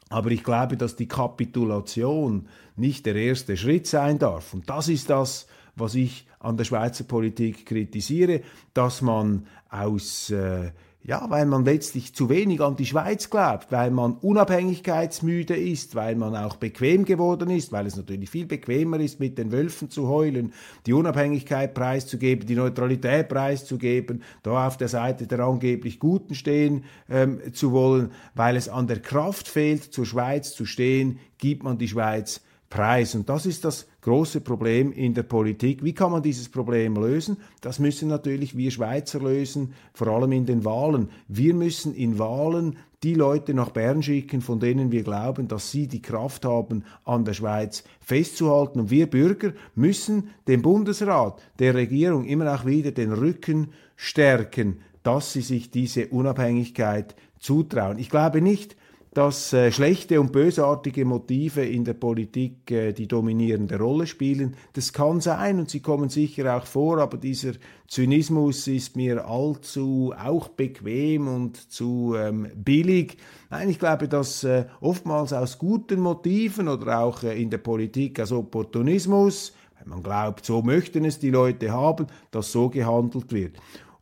Aber 0.07 0.31
ich 0.31 0.41
glaube, 0.41 0.77
dass 0.77 0.95
die 0.95 1.09
Kapitulation 1.09 2.47
nicht 2.77 3.05
der 3.05 3.15
erste 3.15 3.57
Schritt 3.57 3.87
sein 3.87 4.19
darf. 4.19 4.53
Und 4.53 4.69
das 4.69 4.87
ist 4.87 5.09
das, 5.09 5.47
was 5.75 5.93
ich 5.93 6.25
an 6.39 6.55
der 6.55 6.63
Schweizer 6.63 7.03
Politik 7.03 7.65
kritisiere, 7.65 8.39
dass 8.73 9.01
man 9.01 9.47
aus 9.69 10.29
äh, 10.29 10.71
ja, 11.07 11.25
weil 11.29 11.45
man 11.45 11.63
letztlich 11.63 12.13
zu 12.13 12.27
wenig 12.27 12.59
an 12.59 12.75
die 12.75 12.85
Schweiz 12.85 13.29
glaubt, 13.29 13.71
weil 13.71 13.91
man 13.91 14.17
unabhängigkeitsmüde 14.17 15.55
ist, 15.55 15.95
weil 15.95 16.15
man 16.15 16.35
auch 16.35 16.57
bequem 16.57 17.05
geworden 17.05 17.49
ist, 17.49 17.71
weil 17.71 17.87
es 17.87 17.95
natürlich 17.95 18.29
viel 18.29 18.45
bequemer 18.45 18.99
ist, 18.99 19.17
mit 19.21 19.37
den 19.37 19.53
Wölfen 19.53 19.89
zu 19.89 20.09
heulen, 20.09 20.51
die 20.85 20.91
Unabhängigkeit 20.91 21.73
preiszugeben, 21.73 22.45
die 22.45 22.55
Neutralität 22.55 23.29
preiszugeben, 23.29 24.21
da 24.43 24.67
auf 24.67 24.75
der 24.75 24.89
Seite 24.89 25.27
der 25.27 25.39
angeblich 25.39 25.97
Guten 25.97 26.35
stehen 26.35 26.83
ähm, 27.09 27.39
zu 27.53 27.71
wollen, 27.71 28.11
weil 28.35 28.57
es 28.57 28.67
an 28.67 28.87
der 28.87 28.99
Kraft 28.99 29.47
fehlt, 29.47 29.85
zur 29.85 30.05
Schweiz 30.05 30.53
zu 30.53 30.65
stehen, 30.65 31.19
gibt 31.37 31.63
man 31.63 31.77
die 31.77 31.87
Schweiz 31.87 32.41
Preis. 32.69 33.15
Und 33.15 33.29
das 33.29 33.45
ist 33.45 33.63
das 33.63 33.87
große 34.01 34.41
Problem 34.41 34.91
in 34.91 35.13
der 35.13 35.23
Politik. 35.23 35.83
Wie 35.83 35.93
kann 35.93 36.11
man 36.11 36.21
dieses 36.21 36.49
Problem 36.49 36.95
lösen? 36.95 37.37
Das 37.61 37.79
müssen 37.79 38.09
natürlich 38.09 38.57
wir 38.57 38.71
Schweizer 38.71 39.19
lösen, 39.19 39.73
vor 39.93 40.07
allem 40.07 40.31
in 40.33 40.45
den 40.45 40.65
Wahlen. 40.65 41.09
Wir 41.27 41.53
müssen 41.53 41.93
in 41.93 42.19
Wahlen 42.19 42.77
die 43.03 43.13
Leute 43.13 43.53
nach 43.53 43.69
Bern 43.69 44.01
schicken, 44.01 44.41
von 44.41 44.59
denen 44.59 44.91
wir 44.91 45.03
glauben, 45.03 45.47
dass 45.47 45.71
sie 45.71 45.87
die 45.87 46.01
Kraft 46.01 46.45
haben, 46.45 46.83
an 47.05 47.25
der 47.25 47.33
Schweiz 47.33 47.83
festzuhalten. 47.99 48.79
Und 48.79 48.89
wir 48.89 49.07
Bürger 49.07 49.53
müssen 49.75 50.29
dem 50.47 50.61
Bundesrat, 50.61 51.41
der 51.59 51.75
Regierung 51.75 52.25
immer 52.25 52.53
auch 52.53 52.65
wieder 52.65 52.91
den 52.91 53.13
Rücken 53.13 53.71
stärken, 53.95 54.79
dass 55.03 55.33
sie 55.33 55.41
sich 55.41 55.69
diese 55.69 56.07
Unabhängigkeit 56.07 57.15
zutrauen. 57.39 57.99
Ich 57.99 58.09
glaube 58.09 58.41
nicht, 58.41 58.76
dass 59.17 59.51
äh, 59.51 59.71
schlechte 59.71 60.21
und 60.21 60.31
bösartige 60.31 61.03
Motive 61.03 61.65
in 61.65 61.83
der 61.83 61.95
Politik 61.95 62.69
äh, 62.69 62.93
die 62.93 63.07
dominierende 63.07 63.79
Rolle 63.79 64.05
spielen. 64.05 64.55
Das 64.73 64.93
kann 64.93 65.21
sein 65.21 65.57
und 65.57 65.71
sie 65.71 65.79
kommen 65.79 66.09
sicher 66.09 66.55
auch 66.55 66.67
vor, 66.67 66.99
aber 66.99 67.17
dieser 67.17 67.53
Zynismus 67.87 68.67
ist 68.67 68.95
mir 68.95 69.27
allzu 69.27 70.13
auch 70.15 70.49
bequem 70.49 71.27
und 71.27 71.57
zu 71.71 72.13
ähm, 72.15 72.47
billig. 72.55 73.17
Nein, 73.49 73.69
ich 73.69 73.79
glaube, 73.79 74.07
dass 74.07 74.43
äh, 74.43 74.65
oftmals 74.81 75.33
aus 75.33 75.57
guten 75.57 75.99
Motiven 75.99 76.67
oder 76.67 76.99
auch 76.99 77.23
äh, 77.23 77.41
in 77.41 77.49
der 77.49 77.57
Politik 77.57 78.19
aus 78.19 78.31
Opportunismus, 78.31 79.53
weil 79.79 79.87
man 79.87 80.03
glaubt, 80.03 80.45
so 80.45 80.61
möchten 80.61 81.05
es 81.05 81.17
die 81.17 81.31
Leute 81.31 81.71
haben, 81.71 82.05
dass 82.29 82.51
so 82.51 82.69
gehandelt 82.69 83.33
wird. 83.33 83.57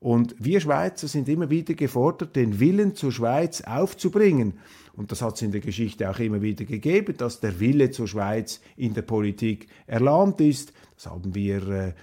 Und 0.06 0.36
wir 0.38 0.60
Schweizer 0.60 1.08
sind 1.08 1.28
immer 1.30 1.50
wieder 1.50 1.74
gefordert, 1.74 2.36
den 2.36 2.60
Willen 2.60 2.94
zur 2.94 3.12
Schweiz 3.12 3.62
aufzubringen 3.62 4.54
und 4.96 5.12
das 5.12 5.24
hat 5.24 5.34
es 5.34 5.42
in 5.42 5.52
der 5.52 5.62
Geschichte 5.62 6.08
auch 6.08 6.20
immer 6.20 6.44
wieder 6.44 6.64
gegeben, 6.66 7.16
dass 7.18 7.40
der 7.40 7.60
Wille 7.60 7.90
zur 7.90 8.08
Schweiz 8.08 8.62
in 8.78 8.94
der 8.94 9.02
Politik 9.02 9.68
erlahmt 9.88 10.40
ist. 10.42 10.74
Das 10.96 11.08
haben 11.08 11.36
wir 11.36 11.68
äh, 11.68 11.94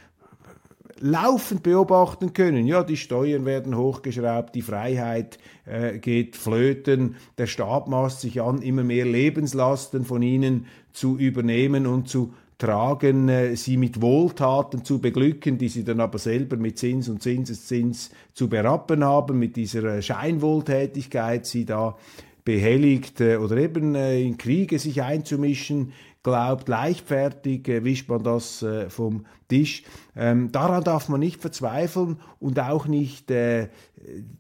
laufend 0.99 1.63
beobachten 1.63 2.33
können. 2.33 2.67
Ja, 2.67 2.83
die 2.83 2.97
Steuern 2.97 3.45
werden 3.47 3.77
hochgeschraubt, 3.77 4.55
die 4.55 4.63
Freiheit 4.63 5.39
äh, 5.65 5.99
geht 5.99 6.37
flöten, 6.37 7.17
der 7.39 7.47
Staat 7.47 7.89
maßt 7.89 8.21
sich 8.21 8.43
an, 8.43 8.63
immer 8.63 8.85
mehr 8.85 9.07
Lebenslasten 9.07 10.05
von 10.05 10.23
ihnen 10.23 10.67
zu 10.93 11.17
übernehmen 11.19 11.87
und 11.87 12.09
zu 12.09 12.35
tragen, 12.63 13.29
äh, 13.29 13.57
sie 13.57 13.77
mit 13.77 14.01
Wohltaten 14.01 14.85
zu 14.85 15.01
beglücken, 15.01 15.59
die 15.59 15.69
sie 15.69 15.83
dann 15.83 15.99
aber 15.99 16.19
selber 16.19 16.57
mit 16.57 16.79
Zins 16.79 17.09
und 17.09 17.21
Zinseszins 17.21 18.11
zu 18.35 18.49
berappen 18.49 19.03
haben, 19.03 19.41
mit 19.41 19.57
dieser 19.57 19.97
äh, 19.97 20.03
Scheinwohltätigkeit 20.03 21.45
sie 21.45 21.65
da 21.65 21.97
behelligt 22.45 23.21
äh, 23.21 23.37
oder 23.37 23.57
eben 23.57 23.97
in 23.97 24.39
Kriege 24.39 24.79
sich 24.79 25.03
einzumischen. 25.03 25.93
Glaubt, 26.23 26.69
leichtfertig 26.69 27.67
wischt 27.67 28.09
man 28.09 28.23
das 28.23 28.65
vom 28.91 29.27
Tisch. 29.53 29.83
Ähm, 30.17 30.51
daran 30.51 30.83
darf 30.83 31.11
man 31.11 31.21
nicht 31.21 31.43
verzweifeln 31.43 32.19
und 32.41 32.59
auch 32.59 32.87
nicht 32.87 33.31
äh, 33.31 33.69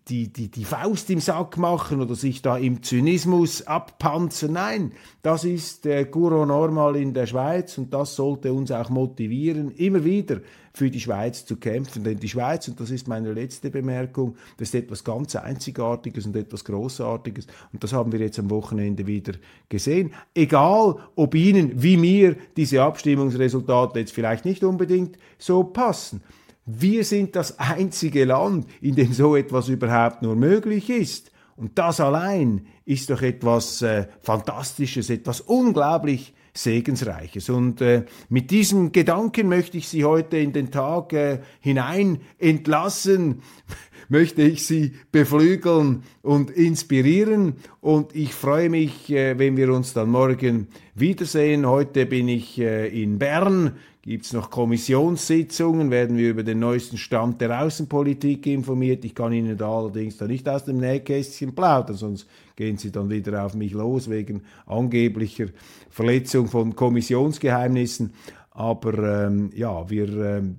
die, 0.09 0.33
die, 0.33 0.51
die 0.51 0.65
Faust 0.65 1.11
im 1.11 1.21
Sack 1.21 1.59
machen 1.59 2.01
oder 2.01 2.15
sich 2.15 2.41
da 2.41 2.57
im 2.57 2.83
Zynismus 2.83 3.67
abpanzen. 3.67 4.55
Nein, 4.55 4.93
das 5.23 5.45
ist 5.45 5.85
äh, 5.87 6.05
Guro 6.05 6.47
Normal 6.47 6.97
in 6.97 7.13
der 7.13 7.27
Schweiz 7.27 7.77
und 7.77 7.93
das 7.93 8.17
sollte 8.17 8.53
uns 8.53 8.71
auch 8.71 8.89
motivieren, 8.89 9.71
immer 9.73 10.05
wieder 10.05 10.41
für 10.75 10.91
die 10.91 11.01
Schweiz 11.01 11.45
zu 11.45 11.57
kämpfen. 11.57 12.03
Denn 12.05 12.19
die 12.19 12.29
Schweiz, 12.29 12.67
und 12.69 12.81
das 12.81 12.91
ist 12.91 13.07
meine 13.07 13.33
letzte 13.33 13.71
Bemerkung, 13.71 14.37
das 14.57 14.69
ist 14.69 14.75
etwas 14.75 15.05
ganz 15.05 15.37
Einzigartiges 15.37 16.27
und 16.27 16.35
etwas 16.37 16.65
Großartiges. 16.65 17.47
Und 17.73 17.85
das 17.85 17.93
haben 17.93 18.13
wir 18.13 18.21
jetzt 18.21 18.39
am 18.39 18.51
Wochenende 18.51 19.07
wieder 19.07 19.35
gesehen. 19.69 20.13
Egal, 20.35 20.97
ob 21.15 21.35
Ihnen 21.35 21.83
wie 21.83 21.97
mir 21.97 22.37
diese 22.57 22.83
Abstimmungsresultate 22.83 24.01
jetzt 24.01 24.13
vielleicht 24.13 24.45
nicht 24.45 24.65
unbedingt 24.65 25.02
so 25.39 25.65
passen. 25.65 26.23
Wir 26.65 27.05
sind 27.05 27.35
das 27.35 27.59
einzige 27.59 28.25
Land, 28.25 28.67
in 28.81 28.95
dem 28.95 29.13
so 29.13 29.35
etwas 29.37 29.69
überhaupt 29.69 30.23
nur 30.23 30.37
möglich 30.37 30.91
ist. 30.91 31.33
Und 31.57 31.79
das 31.79 32.01
allein 32.01 32.67
ist 32.85 33.11
doch 33.11 33.23
etwas 33.23 33.83
äh, 33.83 34.07
Fantastisches, 34.21 35.11
etwas 35.11 35.41
unglaublich 35.41 36.35
Segensreiches. 36.55 37.49
Und 37.49 37.81
äh, 37.81 38.05
mit 38.29 38.51
diesem 38.51 38.93
Gedanken 38.93 39.49
möchte 39.49 39.79
ich 39.79 39.89
Sie 39.89 40.05
heute 40.05 40.37
in 40.37 40.53
den 40.53 40.71
Tag 40.71 41.13
äh, 41.13 41.41
hinein 41.61 42.21
entlassen, 42.39 43.43
möchte 44.09 44.43
ich 44.43 44.67
Sie 44.67 44.93
beflügeln 45.13 46.03
und 46.21 46.51
inspirieren. 46.51 47.55
Und 47.81 48.15
ich 48.15 48.35
freue 48.35 48.69
mich, 48.69 49.11
äh, 49.11 49.39
wenn 49.39 49.57
wir 49.57 49.73
uns 49.73 49.95
dann 49.95 50.11
morgen 50.11 50.69
wiedersehen. 50.95 51.67
Heute 51.67 52.05
bin 52.05 52.29
ich 52.29 52.59
äh, 52.59 52.89
in 52.89 53.19
Bern 53.19 53.77
Gibt 54.05 54.25
es 54.25 54.33
noch 54.33 54.51
Kommissionssitzungen, 54.51 55.93
werden 55.93 56.17
wir 56.17 56.31
über 56.31 56.43
den 56.43 56.59
neuesten 56.59 56.99
Stand 56.99 57.41
der 57.41 57.63
Außenpolitik 57.63 58.49
informiert. 58.49 59.05
Ich 59.05 59.15
kann 59.15 59.33
Ihnen 59.33 59.57
da 59.57 59.71
allerdings 59.71 60.17
da 60.17 60.27
nicht 60.27 60.49
aus 60.49 60.65
dem 60.65 60.79
Nähkästchen 60.79 61.55
plaudern, 61.55 61.95
sonst 61.95 62.27
gehen 62.57 62.79
Sie 62.79 62.91
dann 62.91 63.11
wieder 63.11 63.45
auf 63.45 63.55
mich 63.55 63.71
los 63.71 64.11
wegen 64.11 64.43
angeblicher 64.67 65.47
Verletzung 65.89 66.49
von 66.49 66.75
Kommissionsgeheimnissen. 66.75 68.13
Aber 68.51 69.27
ähm, 69.29 69.51
ja, 69.55 69.89
wir 69.89 70.09
ähm, 70.09 70.59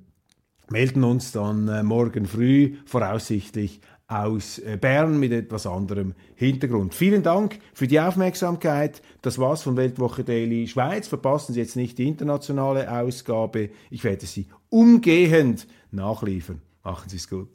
melden 0.70 1.04
uns 1.04 1.34
dann 1.34 1.68
äh, 1.68 1.84
morgen 1.84 2.26
früh 2.26 2.76
voraussichtlich 2.86 3.82
aus 4.14 4.60
äh, 4.60 4.78
Bern 4.80 5.20
mit 5.20 5.32
etwas 5.32 5.66
anderem 5.66 6.14
Hintergrund. 6.36 6.94
Vielen 6.94 7.24
Dank 7.24 7.60
für 7.74 7.88
die 7.88 8.00
Aufmerksamkeit. 8.00 9.02
Das 9.22 9.40
war's 9.40 9.64
von 9.64 9.76
Weltwoche 9.76 10.24
Daily 10.24 10.68
Schweiz. 10.68 11.08
Verpassen 11.08 11.54
Sie 11.54 11.60
jetzt 11.60 11.76
nicht 11.76 11.98
die 11.98 12.08
internationale 12.08 12.92
Ausgabe. 12.92 13.70
Ich 13.90 14.04
werde 14.04 14.26
sie 14.26 14.48
umgehend 14.70 15.68
nachliefern. 15.92 16.62
Machen 16.84 17.10
Sie 17.10 17.18
es 17.18 17.30
gut. 17.30 17.50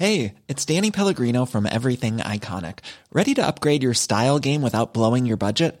Hey, 0.00 0.34
it's 0.46 0.64
Danny 0.64 0.92
Pellegrino 0.92 1.44
from 1.44 1.66
Everything 1.66 2.18
Iconic. 2.18 2.80
Ready 3.12 3.34
to 3.34 3.44
upgrade 3.44 3.82
your 3.82 3.94
style 3.94 4.38
game 4.38 4.62
without 4.62 4.94
blowing 4.94 5.26
your 5.26 5.36
budget? 5.36 5.80